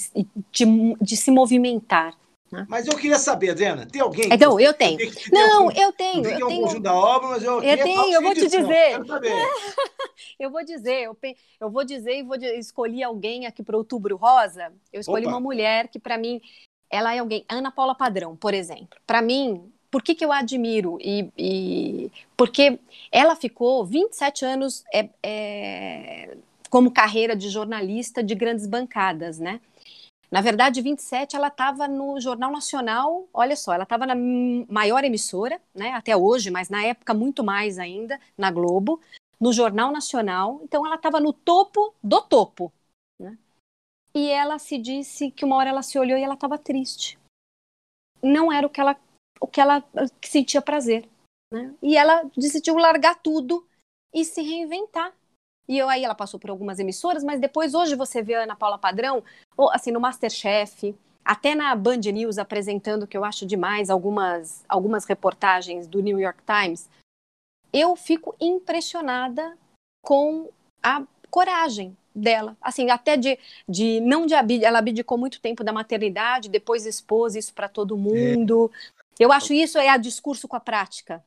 de, 0.52 0.66
de 1.02 1.18
se 1.18 1.32
movimentar. 1.32 2.16
Né? 2.52 2.68
Mas 2.70 2.86
eu 2.86 2.96
queria 2.96 3.18
saber, 3.18 3.50
Adriana, 3.50 3.88
tem 3.88 4.00
alguém? 4.00 4.30
Então, 4.32 4.60
eu 4.60 4.74
tenho. 4.74 5.00
não, 5.32 5.72
eu 5.72 5.92
tenho. 5.92 6.24
Eu 6.28 6.48
tenho. 6.48 6.68
Um 6.68 6.80
da 6.80 6.94
obra, 6.94 7.30
mas 7.30 7.44
eu, 7.44 7.64
eu 7.64 7.78
tenho, 7.78 8.14
eu 8.14 8.22
vou 8.22 8.34
te 8.34 8.48
dizer. 8.48 9.00
eu 10.40 10.52
vou 10.52 10.64
dizer, 10.64 11.04
eu, 11.04 11.18
eu 11.60 11.72
vou 11.72 11.84
dizer 11.84 12.20
e 12.20 12.24
vou 12.24 12.36
escolher 12.36 13.04
alguém 13.04 13.48
aqui 13.48 13.64
para 13.64 13.76
Outubro 13.76 14.16
Rosa. 14.18 14.72
Eu 14.92 15.02
escolhi 15.02 15.26
Opa. 15.26 15.34
uma 15.34 15.40
mulher 15.40 15.88
que, 15.88 15.98
para 15.98 16.16
mim, 16.16 16.40
ela 16.92 17.16
é 17.16 17.20
alguém. 17.20 17.44
Ana 17.50 17.72
Paula 17.72 17.96
Padrão, 17.96 18.36
por 18.36 18.54
exemplo. 18.54 19.00
Para 19.08 19.20
mim, 19.20 19.72
por 19.90 20.04
que, 20.04 20.14
que 20.14 20.24
eu 20.24 20.32
admiro? 20.32 21.00
E, 21.02 21.32
e, 21.36 22.12
porque 22.38 22.80
ela 23.12 23.36
ficou 23.36 23.84
27 23.84 24.46
anos 24.46 24.84
é, 24.94 25.10
é, 25.24 26.38
como 26.74 26.90
carreira 26.90 27.36
de 27.36 27.50
jornalista 27.50 28.24
de 28.24 28.34
grandes 28.34 28.66
bancadas, 28.66 29.38
né? 29.38 29.62
Na 30.32 30.42
verdade, 30.42 30.82
27 30.82 31.36
ela 31.36 31.50
estava 31.50 31.88
no 31.88 32.20
Jornal 32.20 32.52
Nacional, 32.52 33.28
olha 33.32 33.56
só, 33.56 33.76
ela 33.76 33.84
estava 33.84 34.08
na 34.08 34.16
maior 34.16 35.04
emissora, 35.04 35.62
né, 35.72 35.92
até 35.92 36.18
hoje, 36.18 36.50
mas 36.50 36.70
na 36.70 36.84
época 36.84 37.14
muito 37.14 37.44
mais 37.44 37.78
ainda, 37.78 38.20
na 38.36 38.50
Globo, 38.50 39.00
no 39.40 39.54
Jornal 39.54 39.92
Nacional, 39.92 40.62
então 40.64 40.84
ela 40.84 40.96
estava 40.96 41.20
no 41.20 41.32
topo 41.32 41.94
do 42.04 42.20
topo. 42.22 42.74
Né? 43.22 43.38
e 44.16 44.28
ela 44.32 44.58
se 44.58 44.80
disse 44.80 45.30
que 45.30 45.46
uma 45.46 45.58
hora 45.58 45.70
ela 45.70 45.84
se 45.84 46.00
olhou 46.00 46.18
e 46.18 46.24
ela 46.24 46.34
estava 46.34 46.58
triste. 46.58 47.20
Não 48.20 48.52
era 48.52 48.66
o 48.66 48.70
que 48.72 48.82
ela, 48.82 49.00
o 49.40 49.46
que 49.46 49.62
ela 49.62 49.84
que 50.20 50.28
sentia 50.28 50.60
prazer. 50.60 51.08
Né? 51.54 51.72
E 51.84 51.96
ela 51.96 52.24
decidiu 52.36 52.76
largar 52.78 53.22
tudo 53.22 53.64
e 54.12 54.26
se 54.26 54.42
reinventar. 54.42 55.14
E 55.68 55.78
eu, 55.78 55.88
aí 55.88 56.04
ela 56.04 56.16
passou 56.16 56.40
por 56.40 56.50
algumas 56.50 56.80
emissoras, 56.80 57.24
mas 57.24 57.40
depois 57.40 57.74
hoje 57.74 57.96
você 57.96 58.22
vê 58.22 58.36
a 58.36 58.44
Ana 58.44 58.56
Paula 58.56 58.78
Padrão, 58.78 59.24
ou, 59.56 59.72
assim, 59.72 59.92
no 59.92 60.00
Masterchef, 60.00 60.96
até 61.24 61.56
na 61.56 61.74
Band 61.76 62.02
News 62.14 62.38
apresentando, 62.38 63.08
que 63.08 63.16
eu 63.16 63.24
acho 63.24 63.46
demais, 63.46 63.90
algumas, 63.90 64.64
algumas 64.68 65.06
reportagens 65.06 65.88
do 65.88 66.02
New 66.02 66.20
York 66.20 66.40
Times. 66.46 66.90
Eu 67.72 67.96
fico 67.96 68.36
impressionada 68.40 69.58
com 70.04 70.50
a 70.82 71.04
coragem 71.30 71.96
dela, 72.14 72.56
assim, 72.62 72.92
até 72.92 73.18
de, 73.18 73.40
de 73.68 74.00
não 74.02 74.26
de 74.26 74.36
ela 74.64 74.80
abdicou 74.80 75.18
muito 75.18 75.42
tempo 75.42 75.64
da 75.64 75.74
maternidade, 75.74 76.50
depois 76.50 76.86
expôs 76.86 77.36
isso 77.36 77.54
para 77.54 77.68
todo 77.68 77.98
mundo. 77.98 78.70
É. 79.20 79.24
Eu 79.24 79.32
acho 79.32 79.54
isso 79.54 79.78
é 79.78 79.90
a 79.90 79.98
discurso 79.98 80.48
com 80.48 80.56
a 80.56 80.60
prática. 80.60 81.24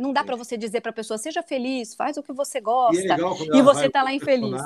Não 0.00 0.12
dá 0.12 0.24
para 0.24 0.36
você 0.36 0.56
dizer 0.56 0.80
para 0.80 0.90
a 0.90 0.94
pessoa 0.94 1.18
seja 1.18 1.42
feliz, 1.42 1.94
faz 1.94 2.16
o 2.16 2.22
que 2.22 2.32
você 2.32 2.60
gosta. 2.60 3.00
E, 3.00 3.10
é 3.10 3.58
e 3.58 3.62
você 3.62 3.86
está 3.86 4.02
lá 4.02 4.12
infeliz. 4.12 4.60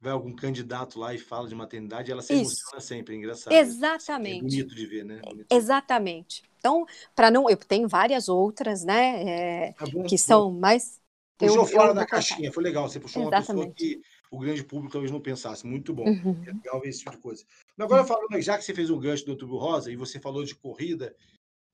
Vai 0.00 0.12
algum 0.12 0.34
candidato 0.34 0.98
lá 0.98 1.14
e 1.14 1.18
fala 1.18 1.48
de 1.48 1.54
maternidade, 1.54 2.10
ela 2.10 2.22
se 2.22 2.34
isso. 2.34 2.42
emociona 2.42 2.80
sempre, 2.80 3.14
é 3.14 3.18
engraçado. 3.18 3.52
Exatamente. 3.52 4.38
É 4.38 4.42
bonito 4.42 4.74
de 4.74 4.86
ver, 4.86 5.04
né? 5.04 5.20
Bonito. 5.24 5.46
Exatamente. 5.48 6.42
Então, 6.58 6.84
para 7.14 7.30
não, 7.30 7.48
eu 7.48 7.56
tenho 7.56 7.88
várias 7.88 8.28
outras, 8.28 8.84
né, 8.84 9.22
é, 9.22 9.72
tá 9.72 9.84
bom, 9.86 10.02
que 10.02 10.18
são 10.18 10.52
mais 10.52 11.00
Puxou 11.46 11.62
eu, 11.62 11.66
fora 11.66 11.90
eu 11.90 11.94
da 11.94 12.06
caixinha, 12.06 12.52
foi 12.52 12.62
legal. 12.62 12.88
Você 12.88 13.00
puxou 13.00 13.22
Exatamente. 13.22 13.50
uma 13.50 13.74
pessoa 13.74 13.74
que 13.74 14.02
o 14.30 14.38
grande 14.38 14.64
público 14.64 14.92
talvez 14.92 15.10
não 15.10 15.20
pensasse. 15.20 15.66
Muito 15.66 15.92
bom. 15.92 16.04
Uhum. 16.04 16.42
É 16.46 16.52
legal 16.52 16.80
ver 16.80 16.88
esse 16.88 17.00
tipo 17.00 17.10
de 17.10 17.18
coisa. 17.18 17.44
Mas 17.76 17.84
agora, 17.84 18.04
falando, 18.04 18.40
já 18.40 18.56
que 18.56 18.64
você 18.64 18.74
fez 18.74 18.90
um 18.90 18.98
gancho 18.98 19.24
do 19.24 19.32
Outubro 19.32 19.56
Rosa 19.56 19.90
e 19.90 19.96
você 19.96 20.20
falou 20.20 20.44
de 20.44 20.54
corrida, 20.54 21.14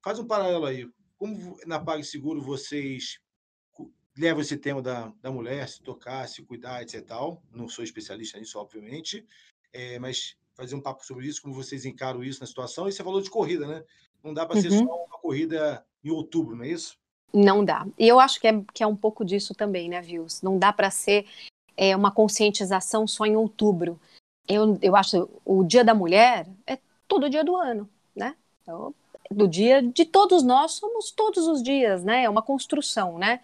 faz 0.02 0.18
um 0.18 0.26
paralelo 0.26 0.64
aí. 0.64 0.88
Como 1.18 1.58
na 1.66 1.80
PagSeguro 1.80 2.40
vocês 2.40 3.20
levam 4.16 4.40
esse 4.40 4.56
tema 4.56 4.82
da, 4.82 5.12
da 5.20 5.30
mulher, 5.30 5.68
se 5.68 5.80
tocar, 5.80 6.28
se 6.28 6.42
cuidar, 6.42 6.82
etc. 6.82 7.04
Tal. 7.04 7.42
Não 7.52 7.68
sou 7.68 7.84
especialista 7.84 8.38
nisso, 8.38 8.58
obviamente, 8.58 9.24
é, 9.72 9.98
mas 9.98 10.36
fazer 10.54 10.74
um 10.74 10.80
papo 10.80 11.06
sobre 11.06 11.26
isso, 11.26 11.40
como 11.40 11.54
vocês 11.54 11.84
encaram 11.84 12.22
isso 12.24 12.40
na 12.40 12.46
situação. 12.46 12.88
E 12.88 12.92
você 12.92 13.02
falou 13.04 13.20
de 13.20 13.30
corrida, 13.30 13.66
né? 13.66 13.84
Não 14.22 14.34
dá 14.34 14.44
para 14.44 14.56
uhum. 14.56 14.62
ser 14.62 14.70
só 14.72 14.84
uma 14.84 15.18
corrida 15.18 15.86
em 16.02 16.10
outubro, 16.10 16.56
não 16.56 16.64
é 16.64 16.68
isso? 16.68 16.98
Não 17.32 17.64
dá. 17.64 17.86
E 17.96 18.08
eu 18.08 18.18
acho 18.18 18.40
que 18.40 18.48
é, 18.48 18.64
que 18.74 18.82
é 18.82 18.86
um 18.86 18.96
pouco 18.96 19.24
disso 19.24 19.54
também, 19.54 19.88
né, 19.88 20.00
Vils? 20.00 20.42
Não 20.42 20.58
dá 20.58 20.72
para 20.72 20.90
ser 20.90 21.26
é, 21.76 21.94
uma 21.94 22.10
conscientização 22.10 23.06
só 23.06 23.24
em 23.24 23.36
outubro. 23.36 24.00
Eu, 24.48 24.78
eu 24.82 24.96
acho 24.96 25.28
o 25.44 25.62
Dia 25.62 25.84
da 25.84 25.94
Mulher 25.94 26.48
é 26.66 26.78
todo 27.06 27.30
dia 27.30 27.44
do 27.44 27.54
ano, 27.54 27.88
né? 28.16 28.34
Então, 28.62 28.92
do 29.30 29.46
dia 29.48 29.82
de 29.82 30.04
todos 30.04 30.42
nós 30.42 30.72
somos 30.72 31.10
todos 31.10 31.46
os 31.46 31.62
dias, 31.62 32.04
né? 32.04 32.24
É 32.24 32.30
uma 32.30 32.42
construção, 32.42 33.18
né? 33.18 33.40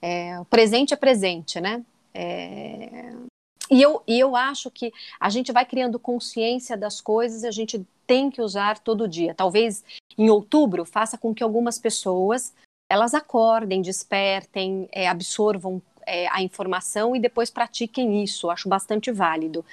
É, 0.00 0.38
o 0.40 0.44
presente 0.44 0.92
é 0.92 0.96
presente, 0.96 1.60
né? 1.60 1.84
É... 2.12 3.12
E, 3.70 3.80
eu, 3.80 4.02
e 4.06 4.18
eu 4.18 4.36
acho 4.36 4.70
que 4.70 4.92
a 5.18 5.30
gente 5.30 5.52
vai 5.52 5.64
criando 5.64 5.98
consciência 5.98 6.76
das 6.76 7.00
coisas 7.00 7.42
e 7.42 7.46
a 7.46 7.50
gente 7.50 7.86
tem 8.06 8.30
que 8.30 8.42
usar 8.42 8.78
todo 8.80 9.08
dia. 9.08 9.34
Talvez 9.34 9.82
em 10.18 10.28
outubro 10.28 10.84
faça 10.84 11.16
com 11.16 11.34
que 11.34 11.42
algumas 11.42 11.78
pessoas 11.78 12.52
elas 12.90 13.14
acordem, 13.14 13.80
despertem, 13.80 14.86
é, 14.92 15.08
absorvam 15.08 15.80
é, 16.06 16.28
a 16.28 16.42
informação 16.42 17.16
e 17.16 17.20
depois 17.20 17.48
pratiquem 17.48 18.22
isso. 18.22 18.50
Acho 18.50 18.68
bastante 18.68 19.10
válido. 19.10 19.64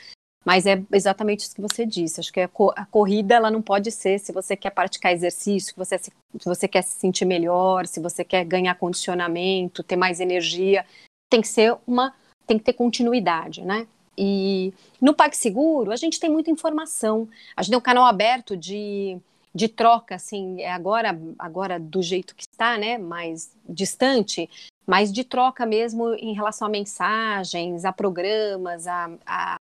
Mas 0.45 0.65
é 0.65 0.81
exatamente 0.91 1.41
isso 1.41 1.55
que 1.55 1.61
você 1.61 1.85
disse. 1.85 2.19
Acho 2.19 2.31
que 2.31 2.41
a, 2.41 2.47
co 2.47 2.71
a 2.75 2.85
corrida 2.85 3.35
ela 3.35 3.51
não 3.51 3.61
pode 3.61 3.91
ser 3.91 4.19
se 4.19 4.31
você 4.31 4.55
quer 4.55 4.69
praticar 4.71 5.11
exercício, 5.11 5.73
se 5.73 5.77
você, 5.77 5.97
se, 5.97 6.11
se 6.39 6.45
você 6.45 6.67
quer 6.67 6.81
se 6.81 6.99
sentir 6.99 7.25
melhor, 7.25 7.85
se 7.85 7.99
você 7.99 8.23
quer 8.23 8.45
ganhar 8.45 8.75
condicionamento, 8.75 9.83
ter 9.83 9.95
mais 9.95 10.19
energia. 10.19 10.85
Tem 11.29 11.41
que 11.41 11.47
ser 11.47 11.75
uma, 11.85 12.13
tem 12.47 12.57
que 12.57 12.63
ter 12.63 12.73
continuidade, 12.73 13.61
né? 13.63 13.87
E 14.17 14.73
no 14.99 15.13
PagSeguro 15.13 15.91
a 15.91 15.95
gente 15.95 16.19
tem 16.19 16.29
muita 16.29 16.51
informação. 16.51 17.27
A 17.55 17.61
gente 17.61 17.71
tem 17.71 17.77
um 17.77 17.81
canal 17.81 18.05
aberto 18.05 18.55
de 18.55 19.19
de 19.53 19.67
troca, 19.67 20.15
assim, 20.15 20.61
é 20.61 20.71
agora, 20.71 21.19
agora 21.37 21.79
do 21.79 22.01
jeito 22.01 22.35
que 22.35 22.43
está, 22.43 22.77
né, 22.77 22.97
mais 22.97 23.51
distante, 23.67 24.49
mas 24.85 25.11
de 25.11 25.23
troca 25.23 25.65
mesmo 25.65 26.13
em 26.15 26.33
relação 26.33 26.67
a 26.67 26.71
mensagens, 26.71 27.83
a 27.83 27.91
programas, 27.91 28.87
a, 28.87 29.09
a, 29.25 29.58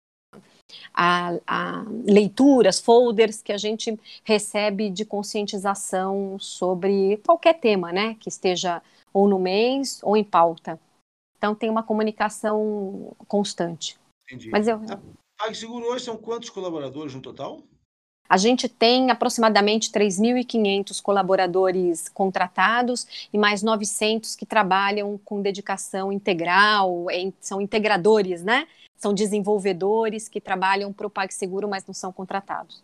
a, 1.00 1.38
a 1.46 1.86
leituras, 2.06 2.80
folders 2.80 3.40
que 3.44 3.54
a 3.54 3.58
gente 3.58 4.00
recebe 4.24 4.90
de 4.90 5.06
conscientização 5.06 6.40
sobre 6.40 7.18
qualquer 7.18 7.60
tema, 7.60 7.92
né, 7.92 8.16
que 8.20 8.28
esteja 8.28 8.82
ou 9.14 9.28
no 9.28 9.38
mês 9.38 10.00
ou 10.02 10.18
em 10.18 10.24
pauta. 10.24 10.80
Então 11.38 11.54
tem 11.54 11.70
uma 11.70 11.84
comunicação 11.84 13.16
constante. 13.28 13.96
Entendi. 14.26 14.50
Mas 14.50 14.68
eu... 14.68 14.82
A 14.90 15.00
PagSeguro 15.38 15.86
hoje 15.86 16.06
são 16.06 16.18
quantos 16.18 16.50
colaboradores 16.50 17.14
no 17.14 17.22
total? 17.22 17.62
A 18.28 18.36
gente 18.36 18.68
tem 18.68 19.12
aproximadamente 19.12 19.92
3.500 19.92 21.00
colaboradores 21.00 22.10
contratados 22.10 23.30
e 23.32 23.38
mais 23.38 23.62
900 23.62 24.36
que 24.36 24.46
trabalham 24.46 25.18
com 25.24 25.42
dedicação 25.42 26.12
integral, 26.12 27.06
são 27.40 27.62
integradores, 27.62 28.44
né? 28.44 28.68
São 28.98 29.14
desenvolvedores 29.14 30.28
que 30.28 30.42
trabalham 30.42 30.92
para 30.92 31.08
o 31.08 31.10
PagSeguro, 31.10 31.70
mas 31.70 31.86
não 31.86 31.94
são 31.94 32.12
contratados. 32.12 32.84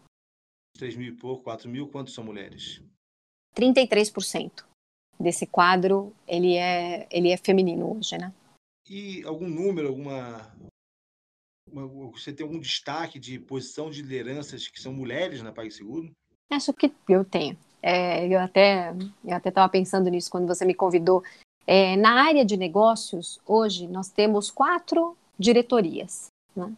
3 0.78 0.96
mil 0.96 1.08
e 1.08 1.16
pouco, 1.16 1.44
4 1.44 1.70
mil, 1.70 1.88
quantos 1.88 2.14
são 2.14 2.24
mulheres? 2.24 2.82
33% 3.56 4.64
desse 5.20 5.46
quadro, 5.46 6.14
ele 6.28 6.56
é, 6.56 7.08
ele 7.12 7.30
é 7.30 7.38
feminino 7.38 7.98
hoje, 7.98 8.18
né? 8.18 8.34
E 8.90 9.24
algum 9.24 9.48
número, 9.48 9.88
alguma 9.88 10.52
você 12.12 12.32
tem 12.32 12.46
algum 12.46 12.60
destaque 12.60 13.18
de 13.18 13.40
posição 13.40 13.90
de 13.90 14.02
lideranças 14.02 14.68
que 14.68 14.80
são 14.80 14.94
mulheres 14.94 15.42
na 15.42 15.52
PagSeguro? 15.52 16.12
Acho 16.52 16.72
que 16.74 16.92
eu 17.10 17.26
tenho. 17.26 17.58
É, 17.82 18.28
eu 18.28 18.40
até 18.40 18.94
eu 19.26 19.36
até 19.36 19.50
estava 19.50 19.70
pensando 19.70 20.10
nisso 20.10 20.30
quando 20.30 20.48
você 20.48 20.66
me 20.66 20.76
convidou. 20.76 21.24
É, 21.66 21.96
na 21.96 22.22
área 22.22 22.46
de 22.46 22.58
negócios, 22.58 23.40
hoje 23.46 23.88
nós 23.88 24.10
temos 24.10 24.52
quatro 24.52 25.18
diretorias. 25.38 26.28
Né? 26.56 26.74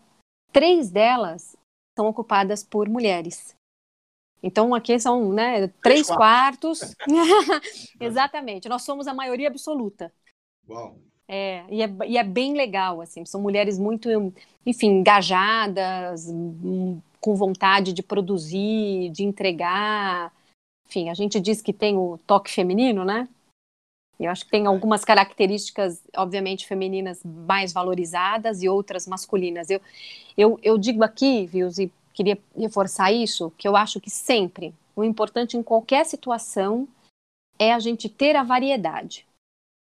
Três 0.52 0.90
delas 0.90 1.56
são 1.98 2.08
ocupadas 2.08 2.64
por 2.64 2.90
mulheres. 2.90 3.56
Então 4.42 4.76
aqui 4.76 5.00
são 5.00 5.32
né, 5.34 5.68
três, 5.68 5.74
três 5.82 6.08
quartos. 6.08 6.80
Exatamente. 8.00 8.70
Nós 8.70 8.84
somos 8.84 9.08
a 9.08 9.14
maioria 9.14 9.48
absoluta. 9.48 10.14
Uau. 10.70 10.98
É, 11.28 11.66
e 11.70 11.82
é, 11.82 11.90
e 12.08 12.18
é 12.18 12.24
bem 12.24 12.54
legal, 12.54 13.02
assim, 13.02 13.26
são 13.26 13.42
mulheres 13.42 13.80
muito, 13.80 14.08
enfim, 14.64 15.00
engajadas, 15.00 16.28
com 17.20 17.36
vontade 17.36 17.94
de 17.94 18.04
produzir, 18.04 19.10
de 19.10 19.24
entregar. 19.24 20.32
Enfim, 20.88 21.10
a 21.10 21.16
gente 21.16 21.40
diz 21.40 21.64
que 21.64 21.74
tem 21.74 21.98
o 21.98 22.20
toque 22.28 22.52
feminino, 22.52 23.04
né? 23.04 23.28
Eu 24.20 24.32
acho 24.32 24.46
que 24.46 24.52
tem 24.52 24.66
algumas 24.66 25.04
características, 25.04 26.02
obviamente, 26.16 26.68
femininas 26.68 27.22
mais 27.24 27.74
valorizadas 27.74 28.64
e 28.64 28.70
outras 28.70 29.06
masculinas. 29.08 29.70
Eu, 29.70 29.82
eu, 30.38 30.60
eu 30.64 30.78
digo 30.78 31.04
aqui, 31.04 31.46
Vils, 31.46 31.78
e 31.78 31.92
queria 32.14 32.38
reforçar 32.58 33.12
isso, 33.12 33.52
que 33.58 33.68
eu 33.68 33.76
acho 33.76 34.00
que 34.00 34.10
sempre 34.10 34.74
o 34.96 35.04
importante 35.04 35.58
em 35.58 35.64
qualquer 35.64 36.06
situação 36.06 36.88
é 37.60 37.74
a 37.74 37.80
gente 37.80 38.08
ter 38.08 38.36
a 38.36 38.44
variedade 38.44 39.26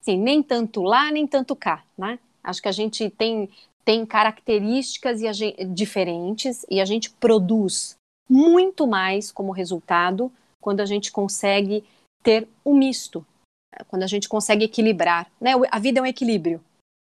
assim, 0.06 0.16
nem 0.16 0.40
tanto 0.40 0.83
lá, 0.83 1.11
nem 1.11 1.26
tanto 1.26 1.56
cá, 1.56 1.83
né? 1.99 2.21
Acho 2.42 2.62
que 2.62 2.68
a 2.68 2.73
gente 2.73 3.11
tem, 3.11 3.50
tem 3.85 4.06
características 4.06 5.21
e 5.21 5.33
gente, 5.33 5.64
diferentes 5.64 6.64
e 6.71 6.80
a 6.80 6.85
gente 6.85 7.11
produz 7.11 7.97
muito 8.28 8.87
mais 8.87 9.33
como 9.33 9.50
resultado 9.50 10.30
quando 10.61 10.80
a 10.80 10.87
gente 10.87 11.11
consegue 11.11 11.85
ter 12.23 12.49
o 12.64 12.73
um 12.73 12.78
misto, 12.78 13.26
quando 13.88 14.02
a 14.02 14.06
gente 14.06 14.28
consegue 14.28 14.64
equilibrar, 14.64 15.30
né? 15.40 15.52
A 15.71 15.78
vida 15.78 15.99
é 15.99 16.02
um 16.02 16.06
equilíbrio. 16.06 16.62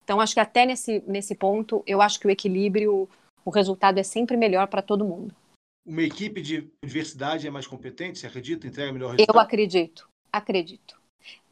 Então, 0.03 0.19
acho 0.19 0.33
que 0.33 0.39
até 0.39 0.65
nesse, 0.65 1.03
nesse 1.07 1.33
ponto, 1.35 1.83
eu 1.87 2.01
acho 2.01 2.19
que 2.19 2.27
o 2.27 2.29
equilíbrio, 2.29 3.07
o 3.45 3.49
resultado 3.49 3.97
é 3.99 4.03
sempre 4.03 4.35
melhor 4.35 4.67
para 4.67 4.81
todo 4.81 5.05
mundo. 5.05 5.33
Uma 5.85 6.03
equipe 6.03 6.41
de 6.41 6.69
diversidade 6.83 7.47
é 7.47 7.51
mais 7.51 7.67
competente, 7.67 8.19
você 8.19 8.27
acredita? 8.27 8.67
Entrega 8.67 8.91
melhor 8.91 9.11
resultado? 9.11 9.35
Eu 9.35 9.41
acredito, 9.41 10.07
acredito, 10.31 10.97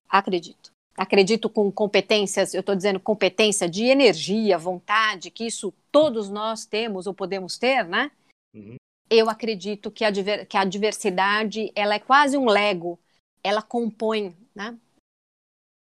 acredito 0.10 0.72
acredito 0.96 1.50
com 1.50 1.72
competências, 1.72 2.54
eu 2.54 2.60
estou 2.60 2.76
dizendo 2.76 3.00
competência 3.00 3.68
de 3.70 3.86
energia, 3.86 4.58
vontade, 4.58 5.32
que 5.32 5.46
isso 5.46 5.74
todos 5.92 6.30
nós 6.30 6.66
temos 6.66 7.08
ou 7.08 7.14
podemos 7.14 7.58
ter, 7.58 7.86
né? 7.86 8.12
Uhum. 8.54 8.76
Eu 9.10 9.30
acredito 9.30 9.92
que 9.92 10.06
a, 10.06 10.12
que 10.46 10.58
a 10.58 10.64
diversidade, 10.64 11.72
ela 11.76 11.96
é 11.96 12.00
quase 12.00 12.38
um 12.38 12.46
lego, 12.46 13.00
ela 13.44 13.62
compõe, 13.62 14.36
né? 14.56 14.78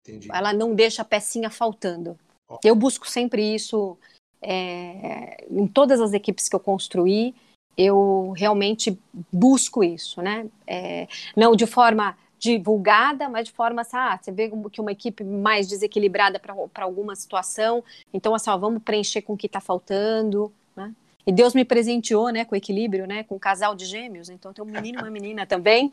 Entendi. 0.06 0.28
Ela 0.32 0.52
não 0.52 0.74
deixa 0.74 1.02
a 1.02 1.04
pecinha 1.04 1.50
faltando. 1.50 2.18
Eu 2.62 2.74
busco 2.74 3.08
sempre 3.08 3.54
isso 3.54 3.98
é, 4.40 5.44
em 5.50 5.66
todas 5.66 6.00
as 6.00 6.12
equipes 6.12 6.48
que 6.48 6.54
eu 6.54 6.60
construí 6.60 7.34
eu 7.76 8.32
realmente 8.36 8.98
busco 9.30 9.84
isso, 9.84 10.22
né? 10.22 10.46
É, 10.66 11.06
não 11.36 11.54
de 11.54 11.66
forma 11.66 12.16
divulgada, 12.38 13.28
mas 13.28 13.46
de 13.46 13.52
forma 13.52 13.82
assim, 13.82 13.96
ah, 13.96 14.18
você 14.20 14.30
vê 14.32 14.50
que 14.70 14.80
uma 14.80 14.92
equipe 14.92 15.24
mais 15.24 15.68
desequilibrada 15.68 16.38
para 16.38 16.84
alguma 16.84 17.14
situação, 17.14 17.82
então 18.12 18.34
assim, 18.34 18.50
ó, 18.50 18.56
vamos 18.56 18.82
preencher 18.82 19.22
com 19.22 19.32
o 19.34 19.36
que 19.36 19.46
está 19.46 19.60
faltando, 19.60 20.52
né? 20.74 20.94
E 21.26 21.32
Deus 21.32 21.54
me 21.54 21.64
presenteou, 21.64 22.28
né, 22.28 22.44
com 22.44 22.54
equilíbrio, 22.54 23.04
né, 23.04 23.24
com 23.24 23.34
um 23.34 23.38
casal 23.38 23.74
de 23.74 23.84
gêmeos, 23.84 24.28
então 24.28 24.52
tem 24.52 24.62
um 24.62 24.68
menino 24.68 25.00
e 25.00 25.02
uma 25.02 25.10
menina 25.10 25.44
também. 25.44 25.92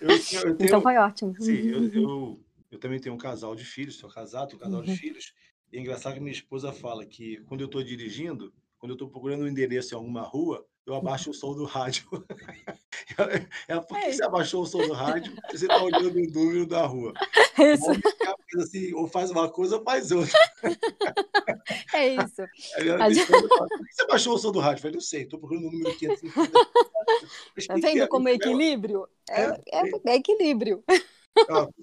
Eu, 0.00 0.10
eu 0.10 0.18
tenho, 0.24 0.56
então 0.60 0.80
foi 0.80 0.96
ótimo. 0.96 1.34
Sim, 1.38 1.52
eu, 1.52 1.88
eu, 1.92 2.38
eu, 2.72 2.78
também 2.78 2.98
tenho 2.98 3.14
um 3.14 3.18
casal 3.18 3.54
de 3.54 3.64
filhos, 3.64 3.96
sou 3.96 4.10
casado, 4.10 4.48
tenho 4.48 4.60
um 4.60 4.64
casal 4.64 4.80
uhum. 4.80 4.86
de 4.86 4.96
filhos, 4.96 5.34
e 5.70 5.76
é 5.76 5.80
engraçado 5.80 6.14
que 6.14 6.20
minha 6.20 6.32
esposa 6.32 6.72
fala 6.72 7.06
que 7.06 7.36
quando 7.44 7.60
eu 7.60 7.66
estou 7.66 7.82
dirigindo, 7.82 8.52
quando 8.78 8.90
eu 8.90 8.94
estou 8.94 9.08
procurando 9.08 9.44
um 9.44 9.48
endereço 9.48 9.94
em 9.94 9.96
alguma 9.96 10.22
rua, 10.22 10.66
eu 10.84 10.94
abaixo 10.94 11.30
o 11.30 11.34
som 11.34 11.54
do 11.54 11.64
rádio. 11.64 12.04
Ela, 13.68 13.82
por 13.82 13.98
que 13.98 14.06
é 14.06 14.12
você 14.12 14.24
abaixou 14.24 14.62
o 14.62 14.66
som 14.66 14.86
do 14.86 14.92
rádio? 14.92 15.32
Você 15.50 15.66
está 15.66 15.82
olhando 15.82 16.18
o 16.18 16.30
número 16.30 16.66
da 16.66 16.84
rua. 16.84 17.12
Isso. 17.58 17.90
Assim, 18.58 18.92
ou 18.94 19.06
faz 19.06 19.30
uma 19.30 19.48
coisa 19.48 19.76
ou 19.76 19.84
faz 19.84 20.10
outra. 20.10 20.38
É 21.94 22.14
isso. 22.14 22.42
Ela, 22.76 23.10
gente... 23.10 23.26
por 23.26 23.68
que 23.68 23.92
você 23.92 24.02
abaixou 24.02 24.34
o 24.34 24.38
som 24.38 24.50
do 24.50 24.58
rádio? 24.58 24.78
Eu 24.78 24.82
falei, 24.82 24.94
não 24.94 25.00
sei, 25.00 25.22
estou 25.22 25.38
procurando 25.38 25.68
o 25.68 25.70
número 25.70 25.96
550. 25.96 26.60
Está 27.56 27.74
vendo 27.74 28.08
como 28.08 28.28
é 28.28 28.32
equilíbrio? 28.32 29.06
É, 29.30 29.42
é, 29.42 29.50
é, 29.72 29.90
é 30.06 30.14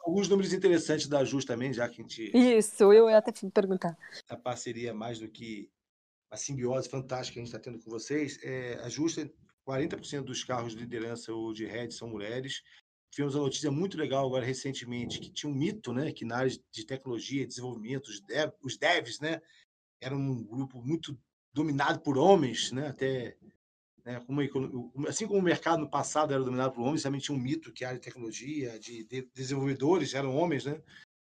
alguns 0.01 0.27
números 0.27 0.53
interessantes 0.53 1.08
da 1.08 1.24
Jus 1.24 1.46
também, 1.46 1.74
já 1.74 1.88
que 1.88 2.01
a 2.01 2.03
gente. 2.03 2.32
Isso, 2.36 2.91
eu 2.94 3.10
ia 3.10 3.18
até 3.18 3.32
perguntar. 3.50 3.98
A 4.27 4.38
parceria 4.38 4.94
mais 4.94 5.20
do 5.20 5.27
que 5.27 5.70
a 6.32 6.38
simbiose 6.38 6.89
fantástica 6.89 7.34
que 7.34 7.39
a 7.39 7.44
gente 7.44 7.56
está 7.56 7.60
tendo 7.60 7.84
com 7.84 7.89
vocês, 7.89 8.39
é, 8.44 8.75
a 8.84 8.89
Justa, 8.89 9.29
40% 9.68 10.24
dos 10.24 10.44
carros 10.44 10.74
de 10.74 10.79
liderança 10.79 11.34
ou 11.34 11.53
de 11.53 11.65
head 11.65 11.94
são 11.94 12.08
mulheres. 12.08 12.62
Tivemos 13.12 13.36
uma 13.36 13.44
notícia 13.44 13.72
muito 13.72 13.98
legal 13.98 14.25
agora 14.25 14.46
recentemente, 14.46 15.20
que 15.20 15.32
tinha 15.32 15.51
um 15.51 15.56
mito, 15.56 15.91
né, 15.91 16.12
que 16.12 16.24
na 16.24 16.38
área 16.38 16.51
de 16.72 16.86
tecnologia 16.86 17.41
e 17.41 17.48
desenvolvimento, 17.48 18.08
os, 18.08 18.22
dev, 18.22 18.51
os 18.63 18.77
devs, 18.77 19.20
né, 19.20 19.41
eram 20.00 20.18
um 20.18 20.44
grupo 20.44 20.82
muito 20.82 21.18
dominado 21.51 22.00
por 22.01 22.18
homens, 22.18 22.72
né, 22.72 22.88
até 22.88 23.36
né, 24.09 24.19
como, 24.25 24.41
assim 25.07 25.27
como 25.27 25.39
o 25.39 25.43
mercado 25.43 25.81
no 25.81 25.89
passado 25.89 26.33
era 26.33 26.43
dominado 26.43 26.73
por 26.73 26.81
homens, 26.81 27.03
também 27.03 27.21
tinha 27.21 27.37
um 27.37 27.39
mito 27.39 27.71
que 27.71 27.85
a 27.85 27.89
área 27.89 27.99
de 27.99 28.05
tecnologia, 28.05 28.79
de, 28.79 29.03
de 29.03 29.29
desenvolvedores 29.35 30.15
eram 30.15 30.35
homens, 30.35 30.65
né? 30.65 30.81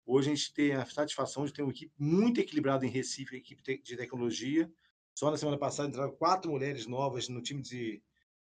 Hoje 0.06 0.30
a 0.30 0.34
gente 0.34 0.54
tem 0.54 0.72
a 0.72 0.86
satisfação 0.86 1.44
de 1.44 1.52
ter 1.52 1.62
uma 1.62 1.72
equipe 1.72 1.92
muito 1.98 2.40
equilibrada 2.40 2.86
em 2.86 2.88
Recife, 2.88 3.36
equipe 3.36 3.82
de 3.82 3.96
tecnologia, 3.96 4.70
só 5.12 5.28
na 5.28 5.36
semana 5.36 5.58
passada 5.58 5.88
entraram 5.88 6.12
quatro 6.12 6.52
mulheres 6.52 6.86
novas 6.86 7.28
no 7.28 7.42
time 7.42 7.60
de 7.60 8.00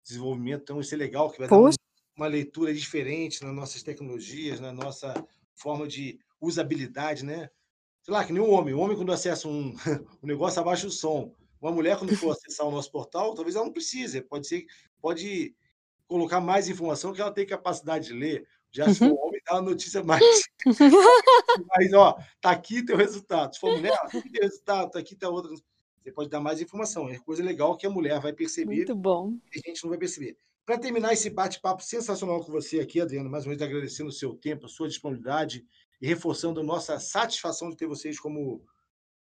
desenvolvimento, 0.04 0.62
então 0.62 0.80
isso 0.80 0.94
é 0.94 0.98
legal, 0.98 1.28
que 1.28 1.40
vai 1.40 1.48
Poxa. 1.48 1.76
dar 1.76 2.22
uma 2.22 2.28
leitura 2.28 2.72
diferente 2.72 3.42
nas 3.42 3.52
nossas 3.52 3.82
tecnologias, 3.82 4.60
na 4.60 4.72
nossa 4.72 5.12
forma 5.56 5.88
de 5.88 6.20
usabilidade, 6.40 7.24
né? 7.24 7.50
Sei 8.04 8.14
lá, 8.14 8.24
que 8.24 8.32
nem 8.32 8.40
o 8.40 8.50
homem. 8.50 8.72
O 8.72 8.78
homem, 8.78 8.96
quando 8.96 9.12
acessa 9.12 9.48
um, 9.48 9.74
um 10.22 10.26
negócio, 10.26 10.60
abaixa 10.60 10.86
o 10.86 10.90
som. 10.90 11.34
Uma 11.62 11.70
mulher, 11.70 11.96
quando 11.96 12.16
for 12.16 12.32
acessar 12.32 12.66
o 12.66 12.72
nosso 12.72 12.90
portal, 12.90 13.34
talvez 13.34 13.54
ela 13.54 13.64
não 13.64 13.72
precise. 13.72 14.20
Pode 14.20 14.48
ser, 14.48 14.66
pode 15.00 15.54
colocar 16.08 16.40
mais 16.40 16.68
informação 16.68 17.12
que 17.12 17.20
ela 17.20 17.32
tem 17.32 17.46
capacidade 17.46 18.08
de 18.08 18.12
ler. 18.12 18.48
Já 18.72 18.92
se 18.92 18.98
for 18.98 19.10
uhum. 19.10 19.28
homem, 19.28 19.40
dá 19.46 19.54
uma 19.54 19.70
notícia 19.70 20.02
mais. 20.02 20.24
Mas, 21.76 21.92
ó, 21.92 22.18
tá 22.40 22.50
aqui 22.50 22.84
teu 22.84 22.96
resultado. 22.96 23.54
Se 23.54 23.60
for 23.60 23.76
mulher, 23.76 23.96
tá 23.96 24.18
aqui 24.18 24.30
teu 24.30 24.42
resultado, 24.42 24.90
tá 24.90 24.98
aqui 24.98 25.14
teu 25.14 25.32
outra. 25.32 25.52
Você 26.02 26.10
pode 26.10 26.28
dar 26.28 26.40
mais 26.40 26.60
informação. 26.60 27.08
É 27.08 27.18
coisa 27.20 27.44
legal 27.44 27.76
que 27.76 27.86
a 27.86 27.90
mulher 27.90 28.18
vai 28.18 28.32
perceber. 28.32 28.74
Muito 28.74 28.96
bom. 28.96 29.34
E 29.54 29.60
a 29.64 29.68
gente 29.68 29.84
não 29.84 29.90
vai 29.90 29.98
perceber. 29.98 30.36
Para 30.66 30.78
terminar 30.78 31.12
esse 31.12 31.30
bate-papo 31.30 31.82
sensacional 31.82 32.42
com 32.44 32.50
você 32.50 32.80
aqui, 32.80 33.00
Adriana, 33.00 33.28
mais 33.28 33.44
uma 33.44 33.50
vez 33.50 33.62
agradecendo 33.62 34.08
o 34.08 34.12
seu 34.12 34.34
tempo, 34.34 34.66
a 34.66 34.68
sua 34.68 34.88
disponibilidade 34.88 35.64
e 36.00 36.06
reforçando 36.08 36.58
a 36.58 36.64
nossa 36.64 36.98
satisfação 36.98 37.70
de 37.70 37.76
ter 37.76 37.86
vocês 37.86 38.18
como 38.18 38.64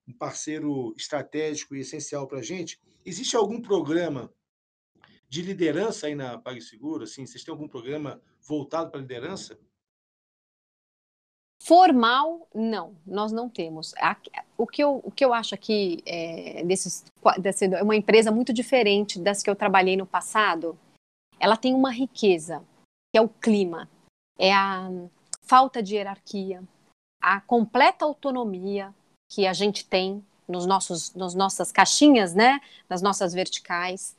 um 0.07 0.13
parceiro 0.13 0.93
estratégico 0.95 1.75
e 1.75 1.81
essencial 1.81 2.27
para 2.27 2.39
a 2.39 2.43
gente. 2.43 2.79
Existe 3.05 3.35
algum 3.35 3.61
programa 3.61 4.31
de 5.27 5.41
liderança 5.41 6.07
aí 6.07 6.15
na 6.15 6.37
PagSeguro? 6.37 7.03
Assim, 7.03 7.25
vocês 7.25 7.43
têm 7.43 7.51
algum 7.51 7.67
programa 7.67 8.21
voltado 8.41 8.89
para 8.89 9.01
liderança? 9.01 9.59
Formal, 11.61 12.47
não, 12.53 12.95
nós 13.05 13.31
não 13.31 13.49
temos. 13.49 13.93
O 14.57 14.65
que 14.65 14.81
eu, 14.81 15.01
o 15.03 15.11
que 15.11 15.25
eu 15.25 15.33
acho 15.33 15.53
aqui 15.53 16.01
é, 16.05 16.63
desses, 16.63 17.03
desse, 17.39 17.65
é 17.65 17.83
uma 17.83 17.95
empresa 17.95 18.31
muito 18.31 18.53
diferente 18.53 19.19
das 19.19 19.43
que 19.43 19.49
eu 19.49 19.55
trabalhei 19.55 19.97
no 19.97 20.05
passado. 20.05 20.79
Ela 21.39 21.57
tem 21.57 21.73
uma 21.73 21.91
riqueza, 21.91 22.63
que 23.11 23.17
é 23.17 23.21
o 23.21 23.27
clima, 23.27 23.89
é 24.39 24.53
a 24.53 24.89
falta 25.41 25.81
de 25.81 25.95
hierarquia, 25.95 26.63
a 27.21 27.41
completa 27.41 28.05
autonomia 28.05 28.93
que 29.29 29.45
a 29.45 29.53
gente 29.53 29.85
tem 29.85 30.23
nos 30.47 30.65
nossos, 30.65 31.13
nas 31.13 31.33
nossas 31.33 31.71
caixinhas, 31.71 32.33
né, 32.33 32.59
nas 32.89 33.01
nossas 33.01 33.33
verticais. 33.33 34.15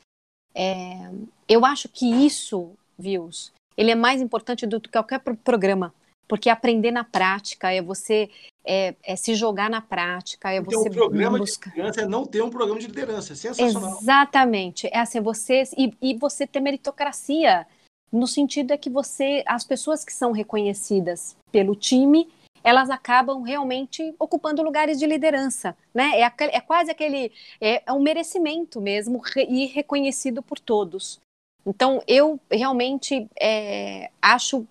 É, 0.55 1.11
eu 1.49 1.65
acho 1.65 1.89
que 1.89 2.07
isso, 2.07 2.73
Vils, 2.99 3.53
ele 3.77 3.91
é 3.91 3.95
mais 3.95 4.21
importante 4.21 4.67
do 4.67 4.81
que 4.81 4.91
qualquer 4.91 5.21
programa 5.21 5.95
porque 6.29 6.51
aprender 6.51 6.91
na 6.91 7.03
prática 7.03 7.73
é 7.73 7.81
você 7.81 8.29
é, 8.65 8.95
é 9.03 9.17
se 9.17 9.35
jogar 9.35 9.71
na 9.71 9.81
prática, 9.81 10.53
é 10.53 10.59
então, 10.59 10.83
você 10.83 10.91
o 10.91 10.93
programa 10.93 11.41
de 11.41 11.51
liderança 11.51 12.03
é 12.03 12.07
não 12.07 12.27
ter 12.27 12.43
um 12.43 12.51
programa 12.51 12.79
de 12.79 12.87
liderança, 12.87 13.33
é 13.33 13.37
sensacional. 13.37 13.99
Exatamente, 14.03 14.87
é 14.89 14.99
assim, 14.99 15.21
você 15.21 15.63
e, 15.77 15.95
e 16.03 16.15
você 16.15 16.47
ter 16.47 16.61
meritocracia 16.61 17.67
no 18.13 18.27
sentido 18.27 18.73
é 18.73 18.77
que 18.77 18.91
você, 18.91 19.43
as 19.47 19.65
pessoas 19.65 20.05
que 20.05 20.13
são 20.13 20.33
reconhecidas 20.33 21.35
pelo 21.51 21.75
time, 21.75 22.29
elas 22.69 22.91
acabam 22.91 23.41
realmente 23.41 24.15
ocupando 24.19 24.63
lugares 24.63 24.99
de 24.99 25.07
liderança, 25.07 25.75
né? 25.95 26.21
É, 26.21 26.31
é 26.55 26.61
quase 26.61 26.91
aquele, 26.91 27.33
é, 27.59 27.83
é 27.87 27.93
um 27.95 28.03
merecimento 28.03 28.79
mesmo 28.79 29.23
e 29.49 29.65
reconhecido 29.65 30.43
por 30.43 30.59
todos. 30.59 31.19
Então, 31.65 32.03
eu 32.07 32.39
realmente 32.51 33.27
é, 33.41 34.11
acho 34.21 34.67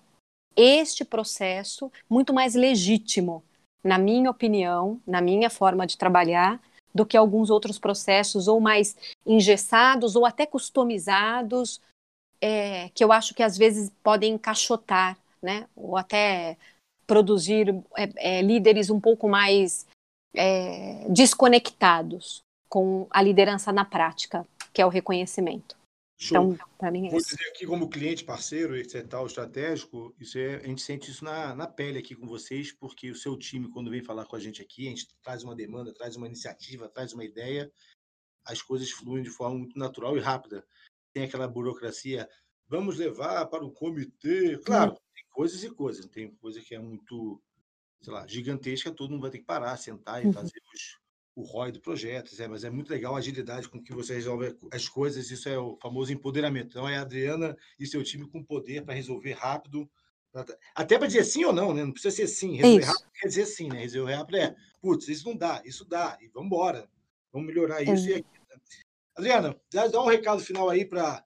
este 0.56 1.04
processo 1.04 1.90
muito 2.08 2.32
mais 2.32 2.54
legítimo, 2.54 3.42
na 3.82 3.98
minha 3.98 4.30
opinião, 4.30 5.00
na 5.04 5.20
minha 5.20 5.50
forma 5.50 5.84
de 5.84 5.98
trabalhar, 5.98 6.60
do 6.94 7.04
que 7.04 7.16
alguns 7.16 7.50
outros 7.50 7.80
processos 7.80 8.46
ou 8.46 8.60
mais 8.60 8.96
engessados 9.26 10.14
ou 10.14 10.24
até 10.24 10.46
customizados, 10.46 11.80
é, 12.40 12.90
que 12.90 13.02
eu 13.02 13.10
acho 13.10 13.34
que 13.34 13.42
às 13.42 13.58
vezes 13.58 13.90
podem 14.04 14.34
encaixotar, 14.34 15.18
né? 15.42 15.66
Ou 15.74 15.96
até 15.96 16.56
produzir 17.08 17.74
é, 17.96 18.38
é, 18.38 18.42
líderes 18.42 18.90
um 18.90 19.00
pouco 19.00 19.28
mais 19.28 19.86
é, 20.34 21.08
desconectados 21.08 22.42
com 22.68 23.08
a 23.10 23.22
liderança 23.22 23.72
na 23.72 23.84
prática, 23.84 24.46
que 24.72 24.82
é 24.82 24.86
o 24.86 24.90
reconhecimento. 24.90 25.76
Show. 26.20 26.52
Então, 26.52 26.66
para 26.76 26.90
mim 26.90 27.06
é 27.06 27.10
Vou 27.10 27.20
isso. 27.20 27.30
dizer 27.30 27.48
aqui 27.48 27.64
como 27.64 27.88
cliente, 27.88 28.24
parceiro, 28.24 28.76
etc, 28.76 29.06
tal, 29.06 29.24
estratégico, 29.26 30.14
isso 30.18 30.36
é, 30.36 30.56
a 30.56 30.66
gente 30.66 30.82
sente 30.82 31.10
isso 31.10 31.24
na, 31.24 31.54
na 31.54 31.66
pele 31.66 31.98
aqui 31.98 32.14
com 32.14 32.26
vocês, 32.26 32.72
porque 32.72 33.10
o 33.10 33.16
seu 33.16 33.36
time, 33.38 33.70
quando 33.70 33.90
vem 33.90 34.02
falar 34.02 34.26
com 34.26 34.36
a 34.36 34.40
gente 34.40 34.60
aqui, 34.60 34.86
a 34.86 34.90
gente 34.90 35.06
traz 35.22 35.44
uma 35.44 35.54
demanda, 35.54 35.94
traz 35.94 36.16
uma 36.16 36.26
iniciativa, 36.26 36.88
traz 36.88 37.12
uma 37.12 37.24
ideia, 37.24 37.72
as 38.44 38.60
coisas 38.60 38.90
fluem 38.90 39.22
de 39.22 39.30
forma 39.30 39.58
muito 39.58 39.78
natural 39.78 40.16
e 40.16 40.20
rápida. 40.20 40.66
Tem 41.14 41.22
aquela 41.22 41.46
burocracia, 41.46 42.28
vamos 42.66 42.98
levar 42.98 43.46
para 43.46 43.64
o 43.64 43.70
comitê. 43.70 44.58
Claro, 44.58 44.92
hum. 44.92 44.96
Coisas 45.38 45.62
e 45.62 45.70
coisas, 45.70 46.04
tem 46.06 46.32
coisa 46.32 46.60
que 46.60 46.74
é 46.74 46.80
muito, 46.80 47.40
sei 48.02 48.12
lá, 48.12 48.26
gigantesca, 48.26 48.90
todo 48.90 49.12
mundo 49.12 49.20
vai 49.20 49.30
ter 49.30 49.38
que 49.38 49.44
parar, 49.44 49.76
sentar 49.76 50.20
e 50.20 50.26
uhum. 50.26 50.32
fazer 50.32 50.60
os, 50.74 50.98
o 51.36 51.42
ROI 51.42 51.70
do 51.70 51.80
projeto, 51.80 52.34
é, 52.42 52.48
mas 52.48 52.64
é 52.64 52.70
muito 52.70 52.90
legal 52.90 53.14
a 53.14 53.18
agilidade 53.18 53.68
com 53.68 53.80
que 53.80 53.94
você 53.94 54.14
resolve 54.14 54.58
as 54.72 54.88
coisas, 54.88 55.30
isso 55.30 55.48
é 55.48 55.56
o 55.56 55.76
famoso 55.80 56.12
empoderamento. 56.12 56.70
Então, 56.70 56.88
é 56.88 56.98
a 56.98 57.02
Adriana 57.02 57.56
e 57.78 57.86
seu 57.86 58.02
time 58.02 58.28
com 58.28 58.42
poder 58.42 58.84
para 58.84 58.94
resolver 58.94 59.30
rápido, 59.34 59.88
pra, 60.32 60.44
até 60.74 60.98
para 60.98 61.06
dizer 61.06 61.22
sim 61.22 61.44
ou 61.44 61.52
não, 61.52 61.72
né? 61.72 61.84
Não 61.84 61.92
precisa 61.92 62.16
ser 62.16 62.26
sim, 62.26 62.56
resolver 62.56 62.80
isso. 62.80 62.90
rápido 62.90 63.12
quer 63.12 63.28
dizer 63.28 63.46
sim, 63.46 63.68
né? 63.68 63.78
Resolver 63.78 64.14
rápido 64.14 64.38
é, 64.38 64.56
putz, 64.82 65.06
isso 65.06 65.28
não 65.28 65.36
dá, 65.36 65.62
isso 65.64 65.84
dá, 65.84 66.18
e 66.20 66.26
vamos 66.26 66.48
embora, 66.48 66.90
vamos 67.32 67.46
melhorar 67.46 67.80
isso 67.80 68.08
é. 68.08 68.10
e 68.10 68.14
aquilo. 68.14 68.44
Né? 68.50 68.56
Adriana, 69.14 69.60
dá 69.70 70.02
um 70.02 70.08
recado 70.08 70.42
final 70.42 70.68
aí 70.68 70.84
para 70.84 71.24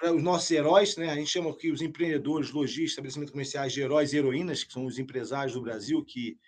para 0.00 0.14
os 0.14 0.22
nossos 0.22 0.50
heróis, 0.50 0.96
né? 0.96 1.10
A 1.10 1.14
gente 1.14 1.30
chama 1.30 1.50
aqui 1.50 1.70
os 1.70 1.82
empreendedores, 1.82 2.50
lojistas, 2.50 2.92
estabelecimentos 2.92 3.32
comerciais 3.32 3.70
de 3.70 3.82
heróis 3.82 4.12
e 4.12 4.16
heroínas, 4.16 4.64
que 4.64 4.72
são 4.72 4.86
os 4.86 4.98
empresários 4.98 5.52
do 5.52 5.60
Brasil 5.60 6.02
que 6.02 6.38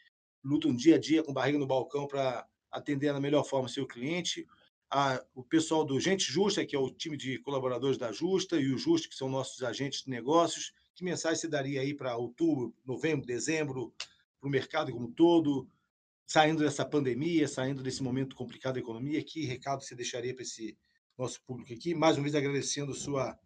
lutam 0.42 0.74
dia 0.74 0.96
a 0.96 0.98
dia 0.98 1.22
com 1.22 1.34
barriga 1.34 1.58
no 1.58 1.66
balcão 1.66 2.08
para 2.08 2.46
atender 2.70 3.12
da 3.12 3.20
melhor 3.20 3.44
forma 3.44 3.68
seu 3.68 3.86
cliente, 3.86 4.46
a, 4.90 5.22
o 5.34 5.44
pessoal 5.44 5.84
do 5.84 6.00
Gente 6.00 6.24
Justa, 6.32 6.64
que 6.64 6.74
é 6.74 6.78
o 6.78 6.90
time 6.90 7.14
de 7.14 7.38
colaboradores 7.40 7.98
da 7.98 8.10
Justa, 8.10 8.58
e 8.58 8.72
o 8.72 8.78
Justa, 8.78 9.08
que 9.08 9.14
são 9.14 9.28
nossos 9.28 9.62
agentes 9.62 10.02
de 10.04 10.10
negócios. 10.10 10.72
Que 10.94 11.04
mensagem 11.04 11.38
você 11.38 11.48
daria 11.48 11.82
aí 11.82 11.92
para 11.92 12.16
outubro, 12.16 12.74
novembro, 12.86 13.26
dezembro, 13.26 13.92
para 14.40 14.48
o 14.48 14.50
mercado 14.50 14.90
como 14.92 15.08
um 15.08 15.12
todo, 15.12 15.68
saindo 16.26 16.62
dessa 16.62 16.86
pandemia, 16.86 17.46
saindo 17.46 17.82
desse 17.82 18.02
momento 18.02 18.34
complicado 18.34 18.74
da 18.74 18.80
economia? 18.80 19.22
Que 19.22 19.44
recado 19.44 19.82
você 19.82 19.94
deixaria 19.94 20.34
para 20.34 20.42
esse 20.42 20.76
nosso 21.18 21.40
público 21.46 21.72
aqui. 21.72 21.94
Mais 21.94 22.16
uma 22.16 22.22
vez 22.22 22.34
agradecendo 22.34 22.94
sua 22.94 23.38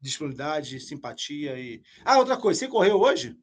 disponibilidade, 0.00 0.80
simpatia 0.80 1.58
e. 1.58 1.82
Ah, 2.04 2.18
outra 2.18 2.36
coisa, 2.36 2.60
você 2.60 2.68
correu 2.68 3.00
hoje? 3.00 3.38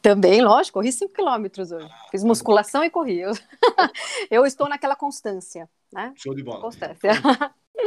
Também, 0.00 0.40
lógico, 0.40 0.78
corri 0.78 0.92
5 0.92 1.12
quilômetros 1.12 1.72
hoje. 1.72 1.88
Ah, 1.90 2.08
Fiz 2.10 2.22
tá 2.22 2.28
musculação 2.28 2.84
e 2.84 2.90
corri. 2.90 3.20
Eu, 3.20 3.32
eu 4.30 4.46
estou 4.46 4.68
naquela 4.68 4.94
constância, 4.94 5.68
né? 5.92 6.12
Show 6.16 6.34
de 6.34 6.42
bola. 6.42 6.60
Constância. 6.60 7.10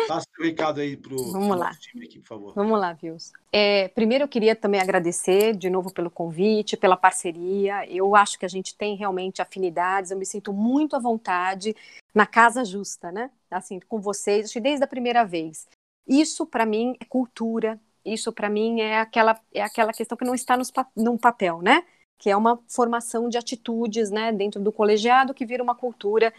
Passa 0.07 0.25
o 0.39 0.43
recado 0.43 0.79
aí 0.79 0.97
para 0.97 1.13
o 1.13 1.75
time 1.79 2.05
aqui, 2.05 2.19
por 2.19 2.27
favor. 2.27 2.53
Vamos 2.53 2.79
lá, 2.79 2.93
Vils. 2.93 3.31
É, 3.51 3.87
primeiro 3.89 4.23
eu 4.23 4.27
queria 4.27 4.55
também 4.55 4.79
agradecer 4.79 5.55
de 5.55 5.69
novo 5.69 5.93
pelo 5.93 6.09
convite, 6.09 6.77
pela 6.77 6.97
parceria. 6.97 7.85
Eu 7.89 8.15
acho 8.15 8.37
que 8.37 8.45
a 8.45 8.49
gente 8.49 8.75
tem 8.75 8.95
realmente 8.95 9.41
afinidades, 9.41 10.11
eu 10.11 10.17
me 10.17 10.25
sinto 10.25 10.53
muito 10.53 10.95
à 10.95 10.99
vontade 10.99 11.75
na 12.13 12.25
casa 12.25 12.63
justa, 12.65 13.11
né? 13.11 13.29
Assim, 13.49 13.79
com 13.79 13.99
vocês, 13.99 14.45
acho 14.45 14.53
que 14.53 14.59
desde 14.59 14.83
a 14.83 14.87
primeira 14.87 15.23
vez. 15.23 15.67
Isso, 16.07 16.45
para 16.45 16.65
mim, 16.65 16.95
é 16.99 17.05
cultura. 17.05 17.79
Isso, 18.03 18.31
para 18.31 18.49
mim, 18.49 18.81
é 18.81 18.99
aquela, 18.99 19.39
é 19.53 19.61
aquela 19.61 19.93
questão 19.93 20.17
que 20.17 20.25
não 20.25 20.35
está 20.35 20.57
nos, 20.57 20.71
num 20.95 21.17
papel, 21.17 21.61
né? 21.61 21.83
Que 22.17 22.29
é 22.29 22.35
uma 22.35 22.59
formação 22.67 23.29
de 23.29 23.37
atitudes, 23.37 24.09
né? 24.09 24.31
Dentro 24.31 24.61
do 24.61 24.71
colegiado 24.71 25.33
que 25.33 25.45
vira 25.45 25.63
uma 25.63 25.75
cultura 25.75 26.33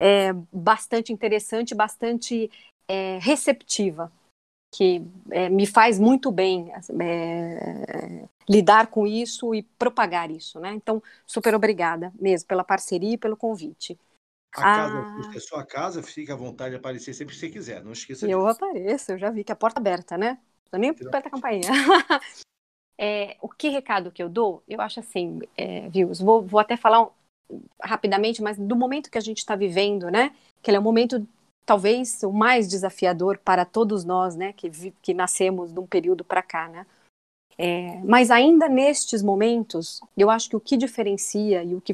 é, 0.00 0.32
bastante 0.52 1.12
interessante, 1.12 1.74
bastante 1.74 2.50
é, 2.88 3.18
receptiva, 3.18 4.10
que 4.74 5.02
é, 5.30 5.48
me 5.48 5.66
faz 5.66 5.98
muito 5.98 6.30
bem 6.30 6.72
é, 7.00 8.26
lidar 8.48 8.88
com 8.88 9.06
isso 9.06 9.54
e 9.54 9.62
propagar 9.62 10.30
isso, 10.30 10.58
né? 10.58 10.72
Então, 10.72 11.02
super 11.26 11.54
obrigada 11.54 12.12
mesmo 12.18 12.48
pela 12.48 12.64
parceria 12.64 13.14
e 13.14 13.18
pelo 13.18 13.36
convite. 13.36 13.98
A 14.54 14.62
casa 14.62 14.94
ah, 14.96 15.36
é 15.36 15.40
sua 15.40 15.64
casa, 15.64 16.02
fica 16.02 16.32
à 16.32 16.36
vontade 16.36 16.70
de 16.70 16.76
aparecer 16.76 17.12
sempre 17.12 17.34
que 17.34 17.40
você 17.40 17.50
quiser, 17.50 17.84
não 17.84 17.92
esqueça 17.92 18.26
disso. 18.26 18.38
Eu 18.38 18.46
apareço, 18.46 19.12
eu 19.12 19.18
já 19.18 19.30
vi 19.30 19.44
que 19.44 19.52
a 19.52 19.56
porta 19.56 19.78
aberta, 19.78 20.16
né? 20.16 20.38
Não 20.72 20.80
nem 20.80 20.90
aperta 20.90 21.28
a 21.28 21.30
campainha. 21.30 21.68
é, 22.98 23.36
o 23.42 23.48
que 23.48 23.68
recado 23.68 24.10
que 24.10 24.22
eu 24.22 24.28
dou? 24.28 24.62
Eu 24.66 24.80
acho 24.80 25.00
assim, 25.00 25.40
é, 25.56 25.88
viu? 25.90 26.12
Vou, 26.14 26.42
vou 26.42 26.60
até 26.60 26.76
falar 26.76 27.02
um, 27.02 27.10
rapidamente, 27.82 28.42
mas 28.42 28.58
do 28.58 28.74
momento 28.74 29.10
que 29.10 29.18
a 29.18 29.22
gente 29.22 29.38
está 29.38 29.54
vivendo, 29.54 30.10
né? 30.10 30.34
Que 30.62 30.70
ele 30.70 30.78
é 30.78 30.80
um 30.80 30.84
momento 30.84 31.26
talvez 31.68 32.22
o 32.22 32.32
mais 32.32 32.66
desafiador 32.66 33.36
para 33.36 33.62
todos 33.62 34.02
nós, 34.02 34.34
né, 34.34 34.54
que, 34.54 34.70
que 35.02 35.12
nascemos 35.12 35.70
de 35.70 35.78
um 35.78 35.86
período 35.86 36.24
para 36.24 36.42
cá, 36.42 36.66
né. 36.66 36.86
É, 37.58 38.00
mas 38.04 38.30
ainda 38.30 38.70
nestes 38.70 39.22
momentos, 39.22 40.00
eu 40.16 40.30
acho 40.30 40.48
que 40.48 40.56
o 40.56 40.60
que 40.60 40.78
diferencia 40.78 41.62
e 41.62 41.74
o 41.74 41.80
que 41.82 41.92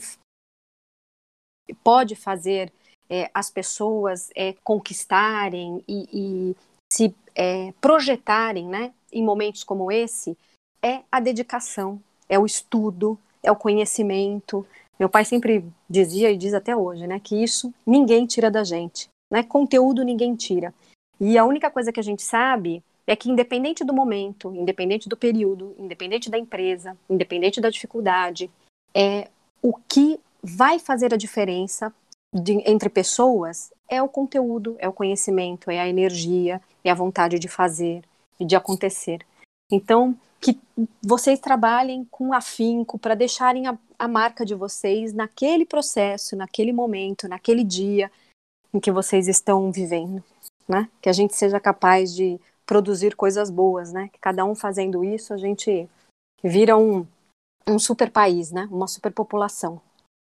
pode 1.83 2.15
fazer 2.15 2.73
é, 3.11 3.29
as 3.35 3.51
pessoas 3.51 4.31
é, 4.37 4.53
conquistarem 4.63 5.83
e, 5.89 6.09
e 6.13 6.57
se 6.89 7.13
é, 7.35 7.73
projetarem, 7.81 8.69
né, 8.69 8.95
em 9.13 9.25
momentos 9.25 9.65
como 9.65 9.91
esse, 9.91 10.39
é 10.81 11.03
a 11.11 11.19
dedicação, 11.19 12.01
é 12.29 12.39
o 12.39 12.47
estudo, 12.47 13.19
é 13.43 13.51
o 13.51 13.57
conhecimento. 13.57 14.65
Meu 15.01 15.09
pai 15.09 15.25
sempre 15.25 15.65
dizia 15.91 16.31
e 16.31 16.37
diz 16.37 16.55
até 16.55 16.77
hoje, 16.77 17.09
né, 17.09 17.19
que 17.19 17.43
isso 17.43 17.75
ninguém 17.85 18.25
tira 18.25 18.53
da 18.53 18.63
gente. 18.63 19.13
Né? 19.35 19.43
Conteúdo 19.43 20.05
ninguém 20.05 20.37
tira. 20.37 20.73
E 21.21 21.37
a 21.37 21.45
única 21.45 21.69
coisa 21.69 21.91
que 21.91 21.99
a 21.99 22.05
gente 22.05 22.23
sabe 22.23 22.85
é 23.05 23.17
que, 23.17 23.29
independente 23.29 23.83
do 23.85 23.93
momento, 23.93 24.55
independente 24.55 25.09
do 25.09 25.17
período, 25.17 25.75
independente 25.77 26.31
da 26.31 26.39
empresa, 26.39 26.97
independente 27.11 27.61
da 27.61 27.69
dificuldade, 27.69 28.49
é 28.95 29.29
o 29.61 29.75
que 29.89 30.21
vai 30.41 30.79
fazer 30.79 31.13
a 31.13 31.17
diferença 31.17 31.93
de, 32.33 32.63
entre 32.65 32.89
pessoas 32.89 33.73
é 33.89 34.01
o 34.01 34.09
conteúdo, 34.09 34.77
é 34.79 34.89
o 34.89 34.93
conhecimento, 34.93 35.69
é 35.69 35.81
a 35.81 35.89
energia, 35.89 36.63
é 36.85 36.91
a 36.91 36.95
vontade 36.95 37.37
de 37.41 37.49
fazer 37.49 38.05
e 38.39 38.45
de 38.45 38.55
acontecer. 38.55 39.27
Então, 39.69 40.17
que 40.41 40.57
vocês 41.03 41.41
trabalhem 41.41 42.07
com 42.09 42.33
afinco 42.33 43.01
para 43.01 43.17
deixarem 43.17 43.67
a, 43.67 43.77
a 43.99 44.07
marca 44.07 44.47
de 44.47 44.55
vocês 44.55 45.13
naquele 45.13 45.67
processo, 45.67 46.37
naquele 46.37 46.73
momento, 46.73 47.27
naquele 47.27 47.65
dia, 47.65 48.13
em 48.75 48.81
que 48.81 48.91
vocês 48.91 49.29
estão 49.29 49.71
vivendo, 49.71 50.23
né? 50.69 50.91
Que 51.01 51.09
a 51.09 51.13
gente 51.13 51.37
seja 51.37 51.61
capaz 51.61 52.13
de 52.13 52.41
produzir 52.67 53.15
coisas 53.15 53.49
boas, 53.49 53.93
né? 53.93 54.11
Que 54.13 54.19
cada 54.19 54.45
um 54.45 54.55
fazendo 54.55 55.05
isso, 55.05 55.33
a 55.33 55.37
gente 55.37 55.89
vira 56.43 56.77
um, 56.77 57.07
um 57.69 57.79
super 57.79 58.11
país, 58.11 58.51
né? 58.51 58.69
Uma 58.71 58.89
superpopulação. 58.89 59.81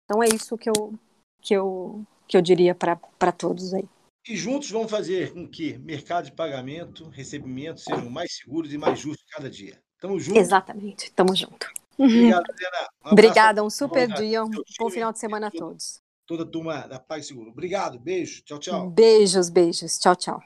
Então 0.06 0.24
é 0.24 0.28
isso 0.28 0.58
que 0.58 0.70
eu 0.70 0.94
que 1.42 1.54
eu 1.54 2.04
que 2.28 2.36
eu 2.36 2.42
diria 2.42 2.74
para 2.74 3.32
todos 3.32 3.74
aí. 3.74 3.88
E 4.28 4.36
juntos 4.36 4.70
vamos 4.72 4.92
fazer 4.92 5.32
com 5.34 5.48
que 5.48 5.78
mercado 5.78 6.26
de 6.26 6.32
pagamento, 6.32 7.08
recebimento 7.10 7.80
sejam 7.80 8.10
mais 8.10 8.36
seguros 8.36 8.74
e 8.74 8.78
mais 8.78 9.00
justos 9.00 9.26
cada 9.32 9.50
dia. 9.50 9.80
Tamo 10.00 10.20
junto. 10.20 10.40
Exatamente, 10.40 11.12
tamo 11.12 11.36
junto. 11.36 11.72
Obrigado, 11.98 12.46
Helena. 12.50 12.90
Um 13.06 13.12
Obrigada, 13.12 13.64
um 13.64 13.70
super 13.70 14.08
dia, 14.08 14.44
um 14.44 14.50
bom 14.80 14.90
final 14.90 15.12
de 15.12 15.20
semana 15.20 15.48
a 15.48 15.52
todos 15.52 16.00
toda 16.30 16.44
a 16.44 16.46
turma 16.46 16.86
da 16.86 17.00
PagSeguro. 17.00 17.50
Obrigado, 17.50 17.98
beijo, 17.98 18.44
tchau, 18.46 18.60
tchau. 18.60 18.90
Beijos, 18.92 19.50
beijos, 19.50 19.98
tchau, 19.98 20.16
tchau. 20.16 20.44